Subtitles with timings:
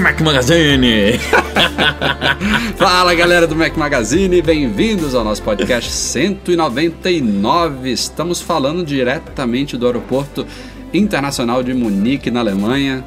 [0.00, 1.18] Mac Magazine!
[2.78, 7.90] Fala galera do Mac Magazine, bem-vindos ao nosso podcast 199.
[7.90, 10.46] Estamos falando diretamente do aeroporto
[10.92, 13.04] internacional de Munique, na Alemanha,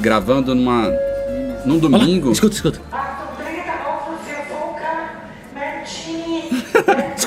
[0.00, 0.90] gravando numa
[1.64, 2.26] num domingo.
[2.26, 2.80] Olá, escuta, escuta.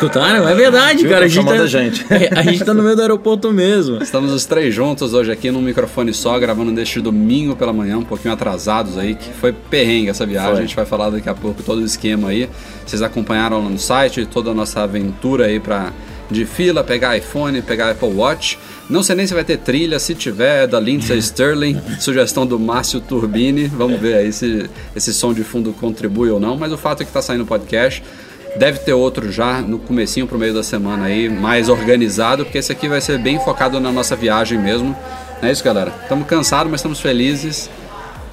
[0.01, 0.49] Escutaram?
[0.49, 1.25] É verdade, cara.
[1.25, 2.05] A gente, tá, gente.
[2.35, 4.01] a gente tá no meio do aeroporto mesmo.
[4.01, 8.03] Estamos os três juntos hoje aqui num microfone só, gravando neste domingo pela manhã, um
[8.03, 10.51] pouquinho atrasados aí, que foi perrengue essa viagem.
[10.51, 10.59] Foi.
[10.59, 12.49] A gente vai falar daqui a pouco todo o esquema aí.
[12.83, 15.93] Vocês acompanharam lá no site toda a nossa aventura aí pra
[16.31, 18.57] de fila, pegar iPhone, pegar Apple Watch.
[18.89, 22.57] Não sei nem se vai ter trilha, se tiver, é da Lindsay Sterling, sugestão do
[22.57, 23.67] Márcio Turbini.
[23.67, 27.03] Vamos ver aí se esse som de fundo contribui ou não, mas o fato é
[27.03, 28.01] que está saindo o podcast.
[28.57, 32.71] Deve ter outro já no comecinho pro meio da semana aí, mais organizado, porque esse
[32.71, 34.95] aqui vai ser bem focado na nossa viagem mesmo.
[35.41, 35.91] Não é isso, galera?
[36.03, 37.69] Estamos cansados, mas estamos felizes.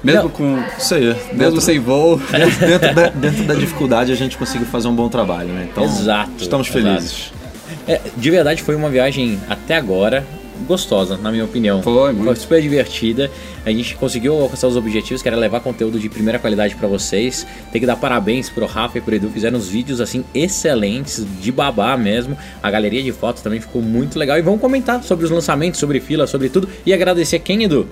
[0.03, 0.63] Mesmo Não, com.
[0.77, 1.07] Isso aí.
[1.07, 2.17] Mesmo dentro, sem voo.
[2.31, 5.67] Dentro da, dentro da, dificuldade a gente conseguiu fazer um bom trabalho, né?
[5.69, 6.31] Então, exato.
[6.37, 7.31] Estamos felizes.
[7.33, 7.39] Exato.
[7.87, 10.25] É, de verdade foi uma viagem até agora
[10.65, 11.81] gostosa, na minha opinião.
[11.81, 12.25] Foi, muito.
[12.25, 13.29] Foi super divertida.
[13.65, 17.45] A gente conseguiu alcançar os objetivos, que era levar conteúdo de primeira qualidade para vocês.
[17.71, 21.51] Tem que dar parabéns pro Rafa e pro Edu, fizeram uns vídeos assim excelentes, de
[21.51, 22.37] babá mesmo.
[22.61, 24.37] A galeria de fotos também ficou muito legal.
[24.37, 26.67] E vamos comentar sobre os lançamentos, sobre fila, sobre tudo.
[26.85, 27.87] E agradecer quem, Edu?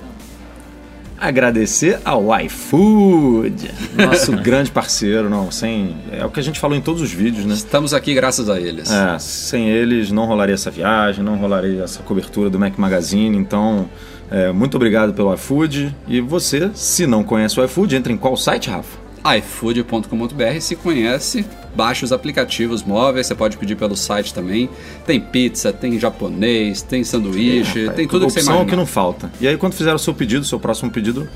[1.19, 6.81] Agradecer ao iFood, nosso grande parceiro, não, sem é o que a gente falou em
[6.81, 7.53] todos os vídeos, né?
[7.53, 8.91] Estamos aqui graças a eles.
[8.91, 13.89] É, sem eles não rolaria essa viagem, não rolaria essa cobertura do Mac Magazine, então
[14.29, 18.37] é, muito obrigado pelo iFood e você, se não conhece o iFood, entra em qual
[18.37, 19.06] site, Rafa?
[19.35, 20.59] ifood.com.br.
[20.59, 21.45] Se conhece,
[21.75, 24.69] baixe os aplicativos móveis, você pode pedir pelo site também.
[25.05, 28.65] Tem pizza, tem japonês, tem sanduíche, é, tem tudo que você imagina.
[28.65, 29.31] que não falta.
[29.39, 31.27] E aí quando fizer o seu pedido, o seu próximo pedido,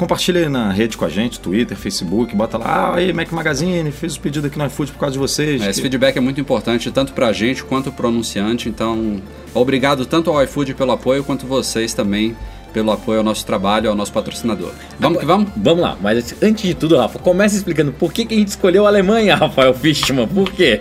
[0.00, 3.92] compartilha aí na rede com a gente, Twitter, Facebook, bota lá, ah, aí Mac Magazine,
[3.92, 5.60] fiz o pedido aqui no iFood por causa de vocês.
[5.60, 9.20] É, esse feedback é muito importante, tanto pra gente quanto pro anunciante, então
[9.52, 12.34] obrigado tanto ao iFood pelo apoio, quanto vocês também
[12.72, 14.72] pelo apoio ao nosso trabalho, ao nosso patrocinador.
[14.98, 15.52] Vamos Agora, que vamos?
[15.56, 18.86] Vamos lá, mas antes de tudo, Rafa, comece explicando por que, que a gente escolheu
[18.86, 20.80] a Alemanha, Rafael Fishman, por quê?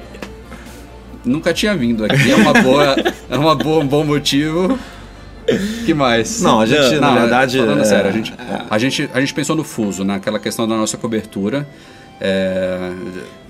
[1.26, 2.96] Nunca tinha vindo aqui, é uma boa,
[3.30, 4.80] é uma boa, um bom motivo.
[5.86, 6.42] que mais?
[6.42, 7.58] Não, a gente, não, na verdade.
[7.58, 10.68] Falando é, sério, a gente, é, a, gente, a gente pensou no fuso, naquela questão
[10.68, 11.68] da nossa cobertura.
[12.22, 12.92] É,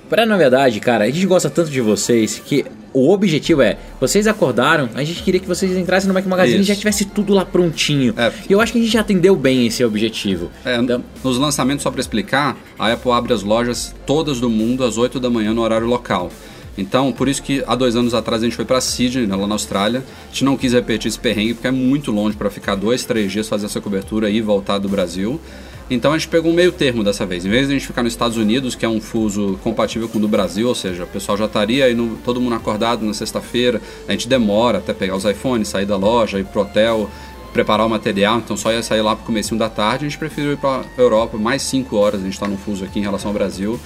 [0.09, 4.25] Pra, na verdade, cara, a gente gosta tanto de vocês que o objetivo é, vocês
[4.25, 6.72] acordaram, a gente queria que vocês entrassem no Mac Magazine Isso.
[6.72, 8.14] e já tivesse tudo lá prontinho.
[8.18, 8.31] É.
[8.50, 10.50] E eu acho que a gente já atendeu bem esse objetivo.
[10.66, 11.03] É, então...
[11.24, 15.19] Nos lançamentos, só para explicar, a Apple abre as lojas todas do mundo às 8
[15.19, 16.31] da manhã no horário local.
[16.78, 19.56] Então, por isso que há dois anos atrás a gente foi para Sydney, lá na
[19.56, 20.00] Austrália.
[20.00, 23.31] A gente não quis repetir esse perrengue, porque é muito longe para ficar dois, três
[23.31, 25.40] dias fazer essa cobertura e voltar do Brasil.
[25.89, 27.45] Então a gente pegou um meio termo dessa vez.
[27.45, 30.19] Em vez de a gente ficar nos Estados Unidos, que é um fuso compatível com
[30.19, 33.13] o do Brasil, ou seja, o pessoal já estaria aí no, todo mundo acordado na
[33.13, 37.09] sexta-feira, a gente demora até pegar os iPhones, sair da loja, ir pro hotel,
[37.51, 40.05] preparar o material, então só ia sair lá pro começo da tarde.
[40.05, 43.00] A gente preferiu ir para Europa, mais 5 horas a gente está no fuso aqui
[43.00, 43.79] em relação ao Brasil.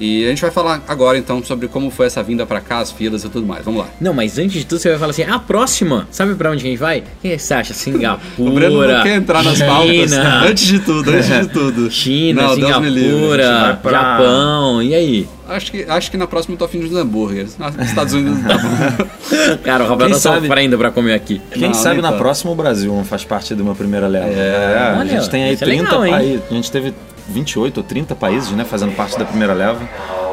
[0.00, 2.90] E a gente vai falar agora então sobre como foi essa vinda para cá, as
[2.90, 3.62] filas e tudo mais.
[3.62, 3.88] Vamos lá.
[4.00, 6.70] Não, mas antes de tudo você vai falar assim: a próxima, sabe para onde a
[6.70, 7.04] gente vai?
[7.20, 7.74] Quem você acha?
[7.74, 8.50] Singapura.
[8.50, 10.12] o Breno não quer entrar nas pautas.
[10.48, 11.90] Antes de tudo, antes de tudo.
[11.90, 13.90] China, não, Singapura, pra...
[13.92, 15.28] Japão, e aí?
[15.48, 17.58] Acho que, acho que na próxima eu tô afim de uns hambúrgueres.
[17.58, 19.58] Nos Estados Unidos tá bom.
[19.64, 20.46] Cara, o Roberto tá sabe...
[20.46, 21.40] sofrendo pra comer aqui.
[21.52, 24.28] Quem não, sabe na próxima o Brasil não faz parte de uma primeira leva.
[24.28, 26.42] É, é a gente tem aí 30 é países.
[26.48, 26.94] A gente teve
[27.28, 29.80] 28 ou 30 países né, fazendo parte da primeira leva.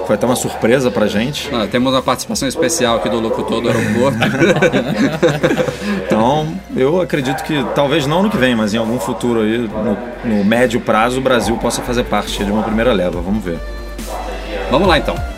[0.05, 1.53] Foi até uma surpresa pra gente.
[1.53, 4.17] Ah, temos uma participação especial aqui do locutor do aeroporto.
[6.05, 9.97] então, eu acredito que talvez não no que vem, mas em algum futuro aí, no,
[10.23, 13.19] no médio prazo, o Brasil possa fazer parte de uma primeira leva.
[13.19, 13.59] Vamos ver.
[14.71, 15.36] Vamos lá então.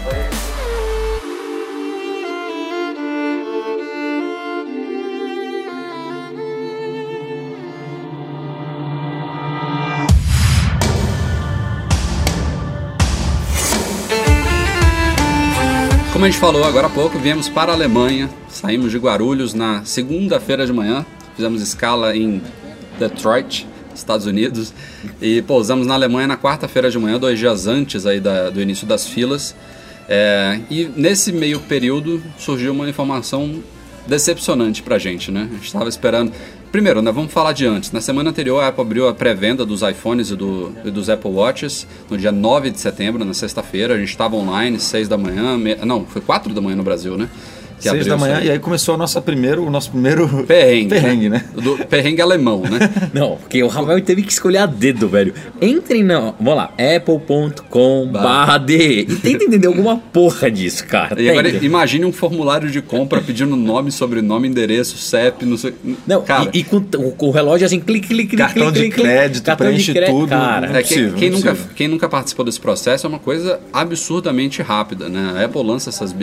[16.20, 19.86] Como a gente falou agora há pouco, viemos para a Alemanha, saímos de Guarulhos na
[19.86, 22.42] segunda-feira de manhã, fizemos escala em
[23.00, 24.74] Detroit, Estados Unidos,
[25.22, 28.86] e pousamos na Alemanha na quarta-feira de manhã, dois dias antes aí da, do início
[28.86, 29.56] das filas.
[30.10, 33.64] É, e nesse meio período surgiu uma informação
[34.06, 35.48] decepcionante pra gente, né?
[35.50, 36.34] A gente estava esperando.
[36.72, 37.92] Primeiro, né, vamos falar de antes.
[37.92, 41.32] Na semana anterior, a Apple abriu a pré-venda dos iPhones e, do, e, dos Apple
[41.32, 43.96] Watches no dia 9 de setembro, na sexta-feira.
[43.96, 45.58] A gente estava online, 6 da manhã.
[45.58, 45.76] Me...
[45.78, 47.28] Não, foi 4 da manhã no Brasil, né?
[47.80, 51.30] Que Seis da manhã, e aí começou a nossa primeiro, o nosso primeiro perrengue, perrengue
[51.30, 51.46] né?
[51.54, 52.78] Do perrengue alemão, né?
[53.14, 55.34] Não, porque o Rafael teve que escolher a dedo, velho.
[55.62, 56.34] Entrem na.
[56.40, 58.74] Vamos lá, apple.com/d
[59.08, 61.22] e tenta entender alguma porra disso, cara.
[61.22, 65.74] E agora imagine um formulário de compra pedindo nome, sobrenome, endereço, CEP, não sei.
[66.06, 66.50] Não, cara.
[66.54, 68.44] E, e com o, o, relógio assim, clique, clique, clique.
[68.44, 70.30] Cartão clique, de clique, crédito, cartão preenche de crédito, tudo.
[70.30, 75.08] Cara, é, quem, quem nunca, quem nunca participou desse processo é uma coisa absurdamente rápida,
[75.08, 75.34] né?
[75.38, 76.14] A Apple lança essas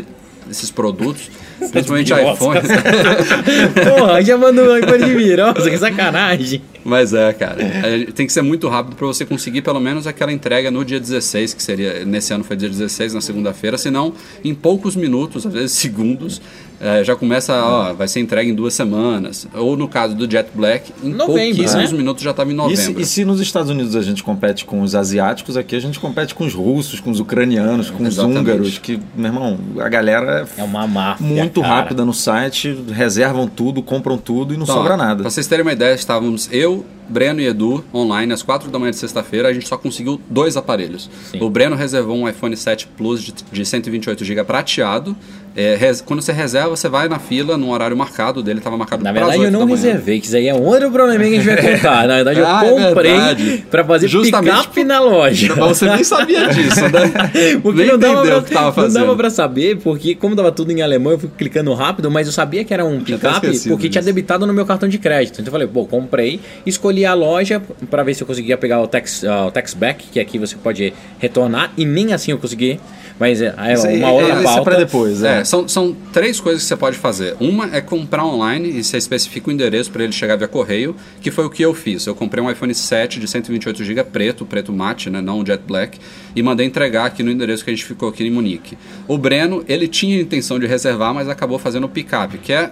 [0.50, 2.60] esses produtos, principalmente iPhone.
[3.98, 6.62] Porra, já mandou um iPhone de mirosa, que sacanagem.
[6.86, 10.32] Mas é, cara, é, tem que ser muito rápido para você conseguir pelo menos aquela
[10.32, 14.12] entrega no dia 16, que seria, nesse ano foi dia 16, na segunda-feira, senão
[14.44, 16.40] em poucos minutos, às vezes segundos,
[16.80, 19.48] é, já começa, ó, vai ser entregue em duas semanas.
[19.54, 21.98] Ou no caso do Jet Black, em novembro, pouquíssimos né?
[21.98, 22.80] minutos já estava em novembro.
[22.80, 25.80] E se, e se, nos Estados Unidos a gente compete com os asiáticos, aqui a
[25.80, 28.36] gente compete com os russos, com os ucranianos, com Exatamente.
[28.36, 31.74] os húngaros, que, meu irmão, a galera é uma máfia, muito cara.
[31.74, 35.22] rápida no site, reservam tudo, compram tudo e não então, sobra nada.
[35.22, 38.90] Pra vocês terem uma ideia, estávamos eu, Breno e Edu online às 4 da manhã
[38.90, 41.08] de sexta-feira, a gente só conseguiu dois aparelhos.
[41.30, 41.38] Sim.
[41.40, 45.16] O Breno reservou um iPhone 7 Plus de, de 128GB prateado.
[45.56, 49.02] É, res, quando você reserva, você vai na fila num horário marcado, dele estava marcado
[49.02, 51.56] Na verdade, eu não reservei, que isso aí é outro problema que a gente vai
[51.76, 52.08] contar.
[52.08, 55.54] Na verdade, eu ah, é comprei é para fazer pick-up na loja.
[55.56, 57.30] Mas você nem sabia disso, né?
[57.62, 61.12] porque nem não dava, pra, não dava pra saber, porque como dava tudo em alemão,
[61.12, 64.52] eu fui clicando rápido, mas eu sabia que era um pick-up porque tinha debitado no
[64.52, 65.40] meu cartão de crédito.
[65.40, 68.80] Então eu falei, pô, comprei, escolhi escolhi a loja para ver se eu conseguia pegar
[68.80, 72.38] o tax, uh, o tax back, que aqui você pode retornar, e nem assim eu
[72.38, 72.80] consegui.
[73.18, 74.62] Mas é, é uma outra é, pauta.
[74.62, 75.40] para depois, é.
[75.40, 75.44] é.
[75.44, 77.34] são, são três coisas que você pode fazer.
[77.40, 81.30] Uma é comprar online e você especifica o endereço para ele chegar via correio, que
[81.30, 82.06] foi o que eu fiz.
[82.06, 85.98] Eu comprei um iPhone 7 de 128 GB preto, preto mate, né, não jet black,
[86.34, 88.76] e mandei entregar aqui no endereço que a gente ficou aqui em Munique.
[89.08, 92.70] O Breno, ele tinha intenção de reservar, mas acabou fazendo o pick-up, que é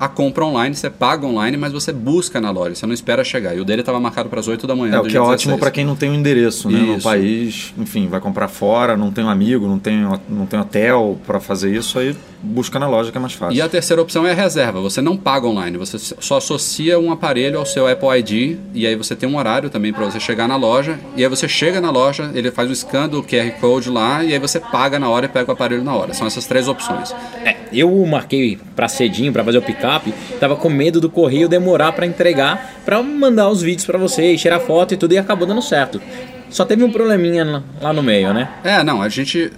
[0.00, 3.54] a compra online, você paga online, mas você busca na loja, você não espera chegar.
[3.54, 4.96] E o dele estava marcado para as 8 da manhã.
[4.96, 8.08] É, o que é ótimo para quem não tem um endereço né, no país, enfim,
[8.08, 11.98] vai comprar fora, não tem um amigo, não tem, não tem hotel para fazer isso,
[11.98, 13.54] aí busca na loja que é mais fácil.
[13.54, 14.80] E a terceira opção é a reserva.
[14.80, 18.96] Você não paga online, você só associa um aparelho ao seu Apple ID e aí
[18.96, 20.98] você tem um horário também para você chegar na loja.
[21.14, 24.32] E aí você chega na loja, ele faz o scan do QR Code lá e
[24.32, 26.14] aí você paga na hora e pega o aparelho na hora.
[26.14, 27.14] São essas três opções.
[27.44, 31.92] É, eu marquei para cedinho para fazer o WhatsApp, tava com medo do correio demorar
[31.92, 35.62] para entregar, para mandar os vídeos para vocês, tirar foto e tudo, e acabou dando
[35.62, 36.00] certo.
[36.50, 38.48] Só teve um probleminha lá no meio, né?
[38.64, 39.52] É, não, a gente.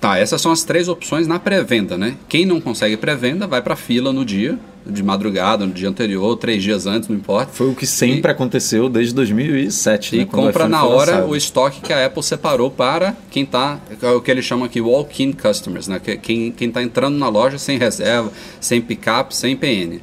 [0.00, 2.14] Tá, essas são as três opções na pré-venda, né?
[2.28, 6.62] Quem não consegue pré-venda vai pra fila no dia, de madrugada, no dia anterior, três
[6.62, 7.50] dias antes, não importa.
[7.52, 10.22] Foi o que sempre e, aconteceu desde 2007, e né?
[10.22, 11.30] E compra na hora lançado.
[11.30, 13.78] o estoque que a Apple separou para quem tá.
[14.02, 16.00] É o que eles chamam aqui walk-in customers, né?
[16.00, 20.00] Quem, quem tá entrando na loja sem reserva, sem pick-up, sem PN.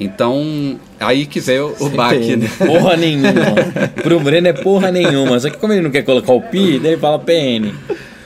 [0.00, 2.48] Então, aí que veio o baque, né?
[2.58, 3.32] Porra nenhuma.
[4.02, 5.38] Pro Breno é porra nenhuma.
[5.40, 7.72] Só que como ele não quer colocar o pi, daí ele fala PN.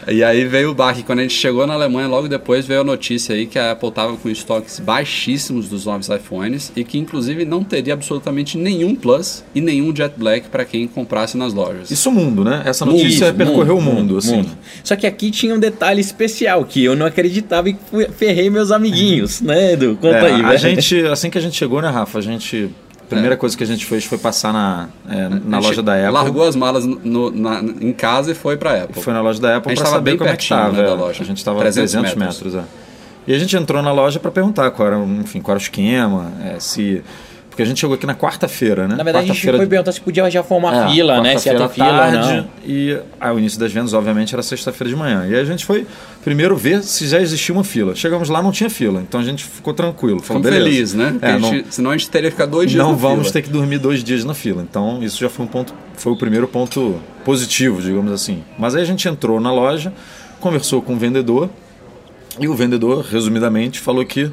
[0.09, 1.02] E aí veio o baque.
[1.02, 3.88] Quando a gente chegou na Alemanha, logo depois veio a notícia aí que a Apple
[3.88, 9.44] estava com estoques baixíssimos dos novos iPhones e que inclusive não teria absolutamente nenhum Plus
[9.54, 11.90] e nenhum Jet Black para quem comprasse nas lojas.
[11.90, 12.62] Isso mundo, né?
[12.64, 14.37] Essa notícia Isso, percorreu mundo, o mundo, assim.
[14.37, 14.50] Mundo.
[14.85, 17.76] Só que aqui tinha um detalhe especial que eu não acreditava e
[18.16, 19.99] ferrei meus amiguinhos, né, Edu?
[20.00, 20.59] Conta é, aí, A velho.
[20.59, 22.71] gente, assim que a gente chegou, né, Rafa, a gente
[23.12, 23.38] primeira é.
[23.38, 26.11] coisa que a gente fez foi passar na, é, na loja da Apple.
[26.11, 29.02] Largou as malas no, na, em casa e foi para Apple.
[29.02, 30.73] Foi na loja da Apple para saber bem como é que estava.
[30.73, 31.23] Né, da loja.
[31.23, 32.42] A gente estava a 300, 300 metros.
[32.42, 32.64] metros é.
[33.26, 36.33] E a gente entrou na loja para perguntar qual era, enfim, qual era o esquema,
[36.45, 37.02] é, se
[37.52, 38.94] porque a gente chegou aqui na quarta-feira, né?
[38.97, 41.37] Na verdade, a gente foi perguntar se podia já formar é, fila, né?
[41.37, 42.47] Se ia ter fila ou não.
[42.64, 45.26] E ah, o início das vendas, obviamente, era sexta-feira de manhã.
[45.28, 45.87] E aí a gente foi
[46.25, 47.94] primeiro ver se já existia uma fila.
[47.94, 49.02] Chegamos lá, não tinha fila.
[49.06, 50.23] Então a gente ficou tranquilo.
[50.23, 50.64] Falou, beleza.
[50.64, 51.18] feliz, né?
[51.21, 53.32] É, a gente, não, senão a gente teria que ficar dois dias Não vamos fila.
[53.35, 54.62] ter que dormir dois dias na fila.
[54.62, 58.42] Então isso já foi um ponto, foi o primeiro ponto positivo, digamos assim.
[58.59, 59.92] Mas aí a gente entrou na loja,
[60.40, 61.50] conversou com o vendedor
[62.40, 64.32] e o vendedor, resumidamente, falou que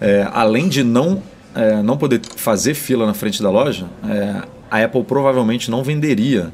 [0.00, 1.22] é, além de não
[1.56, 6.52] é, não poder fazer fila na frente da loja, é, a Apple provavelmente não venderia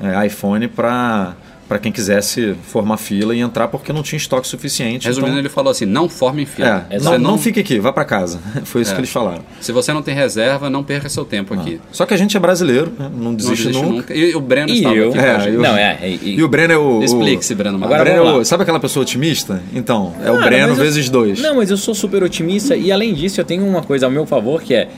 [0.00, 1.34] é, iPhone para
[1.70, 5.06] para quem quisesse formar fila e entrar porque não tinha estoque suficiente.
[5.06, 6.84] Resumindo, então, ele falou assim: não forme fila.
[6.90, 8.40] é, Você não, não fique aqui, vá para casa.
[8.64, 8.94] Foi isso É.
[8.94, 9.42] que eles falaram.
[9.60, 11.80] Se você não tem reserva, não perca seu tempo aqui.
[11.92, 13.08] Só que a gente é brasileiro, né?
[13.14, 13.96] não Não desiste, desiste nunca.
[13.98, 14.14] nunca.
[14.14, 15.14] E o Breno E estava eu?
[15.14, 15.98] É, eu- Não, é.
[16.08, 16.98] E, E o Breno é o.
[16.98, 18.02] o- Explique-se, Breno O Agora.
[18.02, 18.44] Breno é vamos o- lá.
[18.44, 19.62] sabe aquela pessoa otimista?
[19.72, 21.40] Então, é o Cara, Breno mas eu- vezes dois.
[21.40, 24.26] Não, mas eu sou super otimista e além disso eu tenho uma coisa ao meu
[24.26, 24.88] favor que é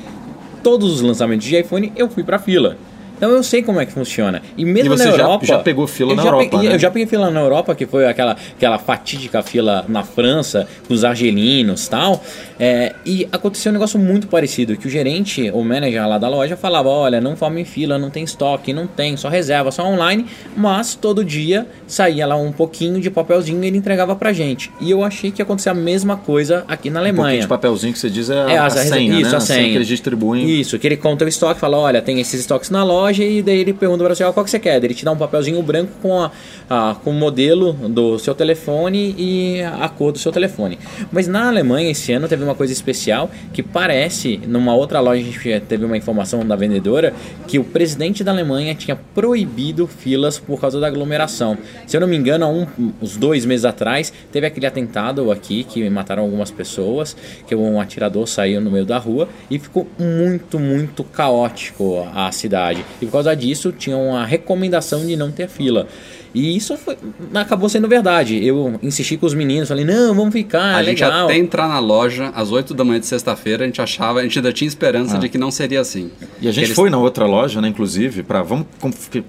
[0.62, 2.78] todos os lançamentos de iPhone eu fui pra fila.
[3.22, 4.42] Então eu sei como é que funciona.
[4.58, 5.46] E mesmo E você na já- Europa.
[5.46, 6.74] já pegou fila na já Europa, peguei- né?
[6.74, 10.92] Eu já peguei fila na Europa, que foi aquela, aquela fatídica fila na França, com
[10.92, 12.20] os argelinos e tal.
[12.58, 16.56] É, e aconteceu um negócio muito parecido: que o gerente, o manager lá da loja,
[16.56, 20.26] falava: olha, não formem fila, não tem estoque, não tem, só reserva, só online.
[20.56, 24.68] Mas todo dia saía lá um pouquinho de papelzinho e ele entregava pra gente.
[24.80, 27.40] E eu achei que ia acontecer a mesma coisa aqui na Um Alemanha.
[27.42, 29.36] de papelzinho que você diz é, É, a, a senha, isso, né?
[29.36, 29.68] a senha.
[29.68, 30.44] que eles distribuem.
[30.60, 33.58] Isso, que ele conta o estoque, fala, olha, tem esses estoques na loja e daí
[33.60, 34.82] ele pergunta para você, ó, qual que você quer?
[34.82, 36.30] Ele te dá um papelzinho branco com, a,
[36.68, 40.78] a- com o modelo do seu telefone e a cor do seu telefone.
[41.10, 45.24] Mas na Alemanha esse ano teve uma coisa especial que parece, numa outra loja a
[45.24, 47.12] gente teve uma informação da vendedora
[47.48, 51.56] que o presidente da Alemanha tinha proibido filas por causa da aglomeração.
[51.86, 52.66] Se eu não me engano, há um,
[53.00, 57.16] uns dois meses atrás teve aquele atentado aqui que mataram algumas pessoas,
[57.46, 62.84] que um atirador saiu no meio da rua e ficou muito, muito caótico a cidade.
[63.02, 65.86] E por causa disso tinha uma recomendação de não ter fila.
[66.34, 66.96] E isso foi-
[67.34, 68.42] acabou sendo verdade.
[68.42, 71.26] Eu insisti com os meninos, falei, não, vamos ficar, A é gente legal.
[71.26, 74.38] até entrar na loja às 8 da manhã de sexta-feira, a gente achava, a gente
[74.38, 75.18] ainda tinha esperança Ah.
[75.20, 76.10] de que não seria assim.
[76.40, 78.66] E a gente Eles- foi na outra loja, né, inclusive, para vamos,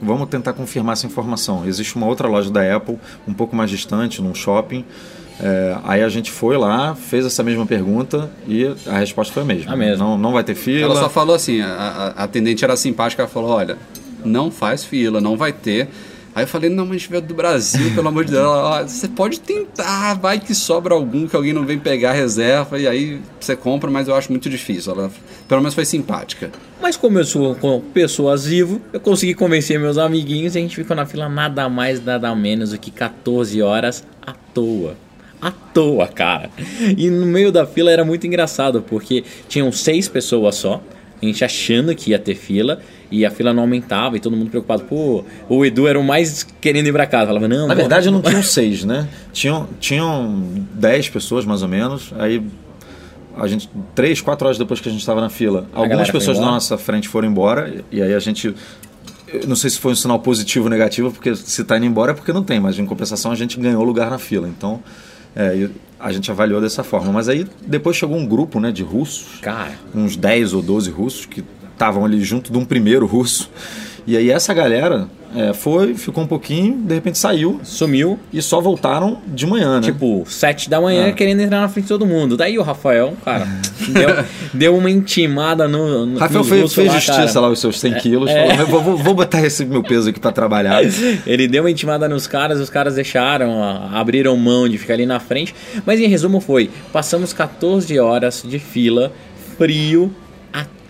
[0.02, 1.66] vamos tentar confirmar essa informação.
[1.68, 4.86] Existe uma outra loja da Apple, um pouco mais distante, num shopping.
[5.40, 9.46] É, aí a gente foi lá, fez essa mesma pergunta e a resposta foi a
[9.46, 9.74] mesma.
[9.74, 10.06] A mesma.
[10.06, 10.86] Não, não vai ter fila.
[10.92, 13.78] Ela só falou assim, a, a, atendente era simpática, ela falou, olha,
[14.24, 15.90] não faz fila, não vai ter.
[16.36, 18.44] Aí eu falei, não, mas a gente veio do Brasil, pelo amor de Deus.
[18.44, 22.14] Ela, "Ó, você pode tentar, vai que sobra algum, que alguém não vem pegar a
[22.14, 24.94] reserva, e aí você compra, mas eu acho muito difícil.
[24.94, 25.12] Ela,
[25.48, 26.52] pelo menos foi simpática.
[26.82, 30.76] Mas como eu sou com pessoas vivo, eu consegui convencer meus amiguinhos e a gente
[30.76, 34.96] ficou na fila nada mais, nada menos do que 14 horas à toa.
[35.44, 36.50] À toa, cara.
[36.98, 40.82] E no meio da fila era muito engraçado, porque tinham seis pessoas só,
[41.22, 42.80] a gente achando que ia ter fila,
[43.12, 44.84] e a fila não aumentava, e todo mundo preocupado.
[44.84, 47.28] Pô, o Edu era o mais querendo ir pra casa.
[47.28, 49.08] Falava, não, Na verdade, não tinham seis, né?
[49.32, 52.14] Tinham, tinham dez pessoas, mais ou menos.
[52.18, 52.42] Aí,
[53.38, 56.20] a gente, três, quatro horas depois que a gente estava na fila, algumas galera foi
[56.20, 57.84] pessoas da nossa frente foram embora.
[57.92, 58.54] E aí a gente.
[59.48, 62.16] não sei se foi um sinal positivo ou negativo, porque se está indo embora é
[62.16, 64.48] porque não tem, mas em compensação a gente ganhou lugar na fila.
[64.48, 64.82] Então,
[65.36, 67.12] é, a gente avaliou dessa forma.
[67.12, 71.26] Mas aí depois chegou um grupo né, de russos Cara, uns 10 ou 12 russos
[71.26, 73.50] que estavam ali junto de um primeiro russo.
[74.06, 78.20] E aí essa galera é, foi, ficou um pouquinho, de repente saiu sumiu.
[78.32, 79.82] e só voltaram de manhã, né?
[79.88, 81.12] Tipo, sete da manhã Ah.
[81.14, 82.36] querendo entrar na frente de todo mundo.
[82.38, 83.48] Daí o Rafael, cara,
[83.90, 86.06] deu, deu uma intimada no.
[86.06, 87.40] no Rafael fez, fez lá, justiça cara.
[87.40, 88.30] lá os seus 100 quilos.
[88.30, 88.50] É.
[88.58, 90.82] Falou, vou, vou- vou botar esse meu peso aqui para trabalhar.
[91.26, 95.20] Ele deu uma intimada nos caras, os caras deixaram, abriram mão de ficar ali na
[95.20, 95.56] frente.
[95.86, 99.12] Mas em resumo foi: passamos 14 horas de fila,
[99.58, 100.12] frio,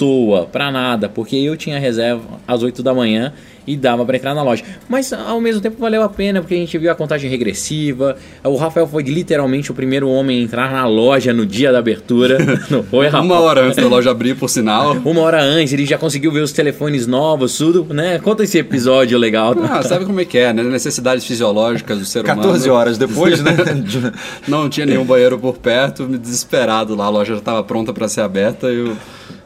[0.04, 3.32] toa, pra nada, porque eu tinha reserva às 8 da manhã
[3.66, 4.62] e dava pra entrar na loja.
[4.90, 8.18] Mas ao mesmo tempo valeu a pena, porque a gente viu a contagem regressiva.
[8.44, 12.38] O Rafael foi literalmente o primeiro homem a entrar na loja no dia da abertura.
[12.70, 13.24] Não foi, Rafael?
[13.24, 14.98] Uma hora antes da loja abrir, por sinal.
[15.06, 18.20] Uma hora antes, ele já conseguiu ver os telefones novos, tudo, né?
[18.20, 19.56] Conta esse episódio legal.
[19.64, 20.64] Ah, sabe como é que é, né?
[20.64, 22.42] Necessidades fisiológicas do ser humano.
[22.42, 23.56] 14 horas depois, né?
[24.46, 27.06] Não tinha nenhum banheiro por perto, me desesperado lá.
[27.06, 28.98] A loja já estava pronta para ser aberta e eu...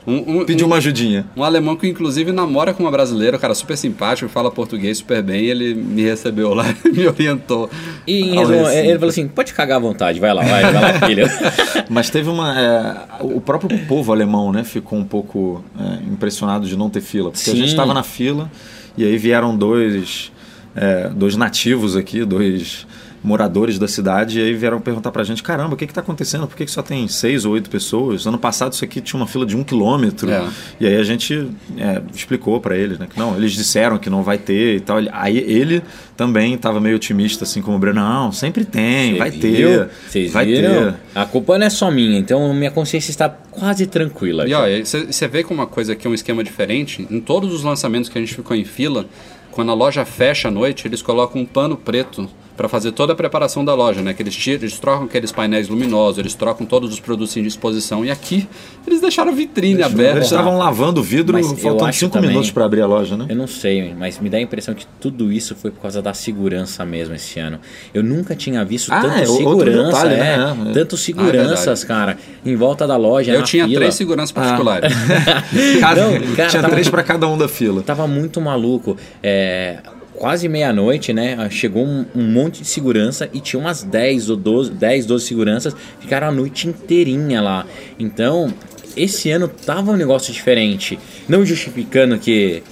[0.07, 1.25] Um, um, Pediu uma ajudinha.
[1.35, 5.21] um alemão que inclusive namora com uma brasileira, um cara super simpático, fala português super
[5.21, 7.69] bem, ele me recebeu lá e me orientou.
[8.07, 10.81] E em ao resumo, ele falou assim: pode cagar à vontade, vai lá, vai, vai
[10.81, 11.27] lá, filho.
[11.89, 12.57] Mas teve uma.
[12.57, 17.29] é, o próprio povo alemão, né, ficou um pouco é, impressionado de não ter fila.
[17.29, 17.59] Porque a Sim.
[17.59, 18.49] gente estava na fila
[18.97, 20.31] e aí vieram dois,
[20.73, 22.87] é, dois nativos aqui, dois
[23.27, 26.47] moradores da cidade, e aí vieram perguntar pra gente: caramba, o que está acontecendo?
[26.47, 28.25] Por que, que só tem seis ou oito pessoas?
[28.25, 30.31] Ano passado isso aqui tinha uma fila de um quilômetro.
[30.31, 30.47] É.
[30.79, 33.07] E aí a gente é, explicou para eles, né?
[33.11, 34.97] Que não, eles disseram que não vai ter e tal.
[35.11, 35.83] Aí ele
[36.15, 37.99] também estava meio otimista, assim como o Breno.
[37.99, 39.41] Não, sempre tem, vai Viu?
[39.41, 39.89] ter.
[40.07, 40.91] Vocês vai viram?
[40.91, 40.95] ter.
[41.13, 44.47] A culpa não é só minha, então minha consciência está quase tranquila.
[44.47, 47.05] E olha, você vê como uma coisa aqui é um esquema diferente.
[47.11, 49.05] Em todos os lançamentos que a gente ficou em fila,
[49.51, 53.15] quando a loja fecha à noite, eles colocam um pano preto para fazer toda a
[53.15, 54.13] preparação da loja, né?
[54.15, 58.03] Que eles, tiram, eles trocam aqueles painéis luminosos, eles trocam todos os produtos em disposição.
[58.03, 58.47] E aqui
[58.85, 60.17] eles deixaram a vitrine aberta.
[60.17, 63.15] Eles estavam lavando o vidro Mas faltando acho 5 também- minutos para abrir a loja,
[63.15, 63.27] né?
[63.29, 66.13] Eu não sei, mas me dá a impressão que tudo isso foi por causa da
[66.15, 67.59] segurança mesmo esse ano.
[67.93, 70.57] Eu nunca tinha visto Ah, tanto é, outro segurança, detalhe, é, né?
[70.69, 70.73] É.
[70.73, 73.79] tanto seguranças, cara, em volta da loja, Eu na tinha fila.
[73.79, 74.91] três seguranças particulares.
[75.79, 77.81] Cada- Não, cara, tinha tava- três para cada um da fila.
[77.83, 78.97] Tava muito maluco.
[79.21, 79.77] É,
[80.17, 81.47] quase meia-noite, né?
[81.49, 85.75] Chegou um, um monte de segurança e tinha umas 10 ou 12, 10, 12 seguranças,
[85.99, 87.65] ficaram a noite inteirinha lá.
[87.97, 88.53] Então,
[88.95, 90.99] esse ano tava um negócio diferente.
[91.29, 92.63] Não justificando que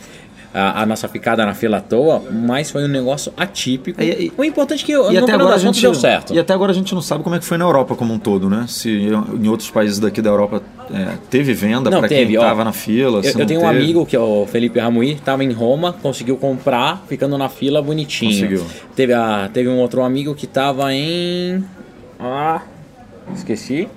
[0.57, 4.01] a, a nossa ficada na fila à toa, mas foi um negócio atípico.
[4.01, 6.33] E- e- o importante é que E até, agora a gente, deu certo.
[6.33, 8.17] e até agora a gente não sabe como é que foi na Europa como um
[8.19, 8.63] todo, né?
[8.69, 13.21] Se em outros países daqui da Europa é, teve venda para quem estava na fila.
[13.21, 13.77] se Eu, eu tenho um teve.
[13.77, 18.31] amigo que é o Felipe Ramui, estava em Roma, conseguiu comprar, ficando na fila bonitinho.
[18.31, 18.63] Conseguiu.
[18.95, 21.63] Teve, a, teve um outro amigo que estava em.
[22.17, 22.61] Ah,
[23.35, 23.87] esqueci.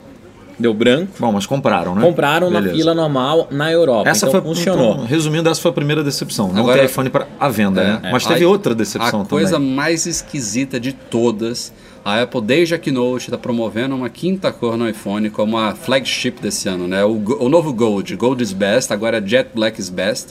[0.58, 1.12] Deu branco.
[1.20, 2.00] Bom, mas compraram, né?
[2.02, 2.76] Compraram na Beleza.
[2.78, 4.08] fila normal na Europa.
[4.10, 4.92] Essa então foi, funcionou.
[4.94, 6.48] então, resumindo, essa foi a primeira decepção.
[6.52, 8.00] Não Agora- ter iPhone para a venda, né?
[8.02, 8.10] É.
[8.12, 9.70] Mas teve A- outra decepção A coisa também.
[9.72, 11.72] mais esquisita de todas,
[12.04, 16.40] a Apple desde a Keynote está promovendo uma quinta cor no iPhone como a flagship
[16.42, 17.04] desse ano, né?
[17.04, 20.28] O, o novo Gold, Gold is best, agora Jet Black is best.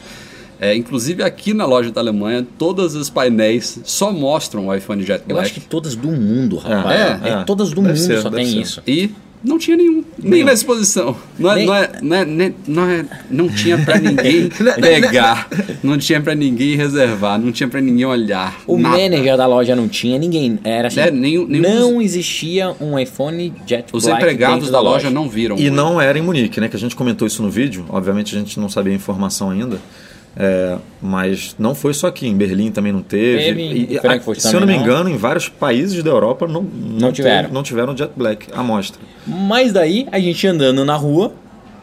[0.59, 5.21] É, inclusive aqui na loja da Alemanha, todos os painéis só mostram o iPhone Jet
[5.27, 5.51] Eu Black.
[5.51, 6.99] acho que todas do mundo, rapaz.
[7.23, 7.43] É, É, é.
[7.43, 8.57] todas do Deve mundo ser, só tem ser.
[8.59, 8.81] isso.
[8.87, 9.11] E
[9.43, 10.45] não tinha nenhum, nem Nenhum.
[10.45, 11.15] na exposição.
[11.37, 14.49] Não, é, Nem- não, é, não, é, nem- não, é, não tinha pra ninguém
[14.81, 15.47] pegar,
[15.83, 18.59] não tinha pra ninguém reservar, não tinha pra ninguém olhar.
[18.67, 18.97] O nada.
[18.97, 20.59] manager da loja não tinha ninguém.
[20.63, 20.99] Era assim.
[20.99, 25.29] É, nenhum- nenhum não existia um iPhone Jet Os Black empregados dentro da loja não
[25.29, 25.57] viram.
[25.57, 26.67] E não era em Munique, né?
[26.67, 27.85] Que a gente comentou isso no vídeo.
[27.89, 29.79] Obviamente a gente não sabia a informação ainda.
[30.39, 33.43] É, mas não foi só aqui, em Berlim também não teve.
[33.43, 34.93] Teve, E- Frankfurt se eu não me também não.
[34.93, 37.41] engano, em vários países da Europa não, não, tiveram.
[37.43, 39.01] teve- não tiveram Jet Black à mostra.
[39.25, 41.33] Mas daí, a gente andando na rua,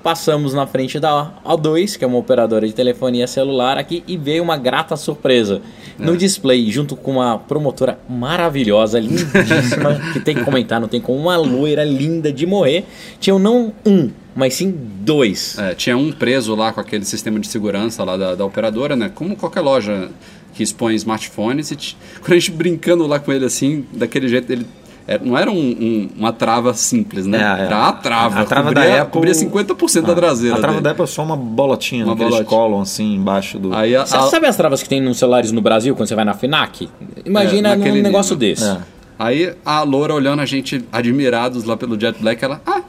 [0.04, 4.42] passamos na frente da A2, que é uma operadora de telefonia celular aqui, e veio
[4.42, 5.60] uma grata surpresa.
[5.98, 6.04] É.
[6.04, 11.18] No display, junto com uma promotora maravilhosa, lindíssima, que tem que comentar, não tem como,
[11.18, 12.84] uma loira linda de morrer,
[13.18, 14.70] tinham não um, mas sim
[15.00, 15.56] dois.
[15.58, 19.10] É, tinha um preso lá com aquele sistema de segurança lá da, da operadora, né?
[19.14, 20.10] Como qualquer loja
[20.54, 21.70] que expõe smartphones.
[21.70, 24.66] E t- quando a gente brincando lá com ele assim, daquele jeito, ele.
[25.06, 27.38] é, não era um- um- uma trava simples, né?
[27.38, 27.66] É, é.
[27.66, 28.40] Era a trava.
[28.40, 29.12] A trava cobria, da Apple.
[29.12, 30.56] Cobria 50% da Ah, traseira.
[30.56, 30.84] A trava dele.
[30.84, 32.44] da Apple é só uma bolotinha, Uma né, bolotinha.
[32.44, 33.74] colam assim embaixo do.
[33.74, 36.14] Aí a, Você a- sabe as travas que tem nos celulares no Brasil quando você
[36.14, 36.88] vai na FINAC?
[37.24, 38.54] Imagina É, um negócio nível.
[38.54, 38.64] desse.
[38.68, 38.78] É.
[39.18, 42.60] aí a loura olhando a gente admirados lá pelo Jet Black, ela.
[42.66, 42.80] Ah,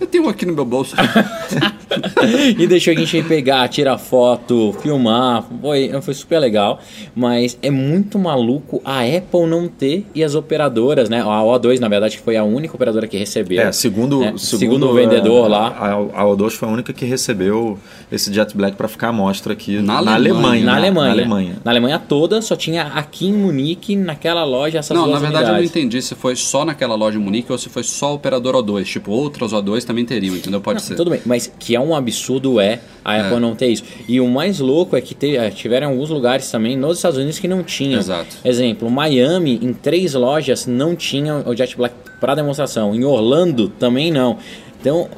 [0.00, 0.94] eu tenho um aqui no meu bolso.
[2.58, 5.44] e deixou a gente pegar, tirar foto, filmar.
[5.60, 6.80] Foi, foi super legal.
[7.14, 11.20] Mas é muito maluco a Apple não ter e as operadoras, né?
[11.20, 13.60] A O2, na verdade, que foi a única operadora que recebeu.
[13.60, 15.68] É, segundo, É, segundo, segundo o vendedor é, lá.
[15.68, 17.78] A, a O2 foi a única que recebeu
[18.10, 20.16] esse Jet Black para ficar à mostra aqui Na na, Alemanha.
[20.16, 20.64] Alemanha.
[20.66, 21.06] Na Alemanha.
[21.06, 21.56] Na Alemanha.
[21.64, 25.44] Na Alemanha toda, só tinha aqui em Munique, naquela loja, essas Não, duas na verdade
[25.44, 25.76] eu não unidades.
[25.76, 28.84] entendi se foi só naquela loja em Munique ou se foi só o operador O2.
[28.84, 30.60] Tipo, outras O2 também teriam, entendeu?
[30.60, 30.96] Pode ser.
[30.96, 33.84] Tudo bem, mas que é um absurdo é a Apple não ter isso.
[34.08, 37.38] E o mais louco é que te- eh, tiveram alguns lugares também nos Estados Unidos
[37.38, 37.98] que não tinham.
[38.00, 38.36] Exato.
[38.44, 42.94] Exemplo, Miami, em três lojas, não tinha o Jet Black para demonstração.
[42.94, 44.38] Em Orlando, também não.
[44.80, 45.08] Então,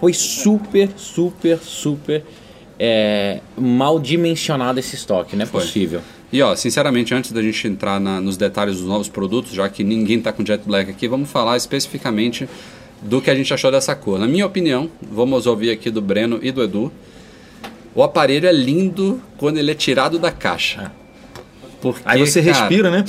[0.00, 2.22] foi super, super, super
[2.78, 5.36] eh, mal dimensionado esse estoque.
[5.36, 5.60] Não é Foi.
[5.60, 6.00] possível.
[6.32, 9.84] E ó, sinceramente, antes da gente entrar na- nos detalhes dos novos produtos, já que
[9.84, 12.48] ninguém tá com Jet Black aqui, vamos falar especificamente
[13.04, 14.18] do que a gente achou dessa cor.
[14.18, 16.90] Na minha opinião, vamos ouvir aqui do Breno e do Edu.
[17.94, 20.90] O aparelho é lindo quando ele é tirado da caixa.
[21.80, 23.04] Porque, Aí você cara, respira, né?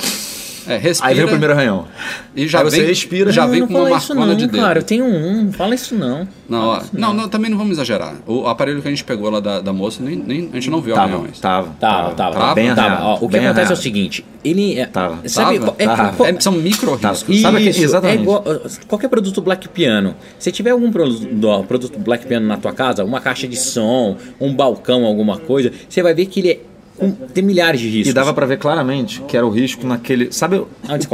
[0.66, 1.08] É, respira.
[1.10, 1.86] Aí vem o primeiro arranhão.
[2.34, 3.30] E já Aí você vem, respira.
[3.32, 4.60] Já não, vem não com uma fala isso marcona não, de dedo.
[4.62, 4.78] cara.
[4.78, 6.26] Eu tenho um, não fala isso não.
[6.48, 8.16] Não, ó, não, não, também não vamos exagerar.
[8.26, 10.80] O aparelho que a gente pegou lá da, da moça, nem, nem, a gente não
[10.80, 11.38] viu Tava, arranhões.
[11.40, 12.80] tava, Tava, tava, tava, bem tava.
[12.82, 13.76] arranhado, Ó, o que bem acontece é o arranhado.
[13.82, 15.28] seguinte, ele é, Tava.
[15.28, 15.74] sabe, Tava?
[15.78, 16.28] é- Tava.
[16.28, 17.40] É, são micro riscos.
[17.40, 18.18] Sabe que- Isso, exatamente.
[18.18, 18.44] é igual,
[18.86, 20.14] qualquer produto Black Piano.
[20.38, 21.26] Se tiver algum produto,
[21.66, 26.02] produto Black Piano na tua casa, uma caixa de som, um balcão, alguma coisa, você
[26.02, 26.60] vai ver que ele é
[27.34, 28.10] tem milhares de riscos.
[28.10, 30.32] E dava pra ver claramente que era o risco naquele.
[30.32, 30.68] Sabe o-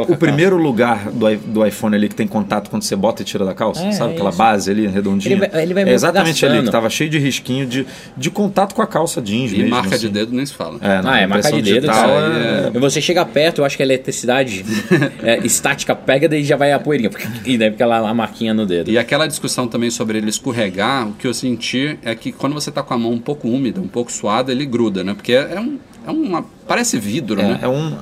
[0.08, 3.44] o, primeiro lugar do, do iPhone ali que tem contato quando você bota e tira
[3.44, 3.84] da calça?
[3.84, 4.38] É, sabe é aquela isso.
[4.38, 5.34] base ali redondinha?
[5.34, 6.52] Ele vai- ele vai é exatamente gastando.
[6.58, 9.70] ali, que tava cheio de risquinho de, de contato com a calça jeans E mesmo.
[9.70, 10.08] marca de assim.
[10.10, 10.78] dedo nem se fala.
[10.80, 11.90] É, não, Ah, é marca de dedo.
[11.90, 12.70] é-.
[12.74, 14.64] E Você chega perto, eu acho que a eletricidade
[15.22, 17.10] é, estática pega, daí já vai a poeirinha.
[17.44, 18.90] E daí fica lá a marquinha no dedo.
[18.90, 22.70] E aquela discussão também sobre ele escorregar, o que eu senti é que quando você
[22.70, 25.14] tá com a mão um pouco úmida, um pouco suada, ele gruda, né?
[25.14, 25.71] Porque é, um,
[26.06, 26.44] é uma.
[26.66, 27.58] Parece vidro, né?
[27.62, 27.92] É, é um.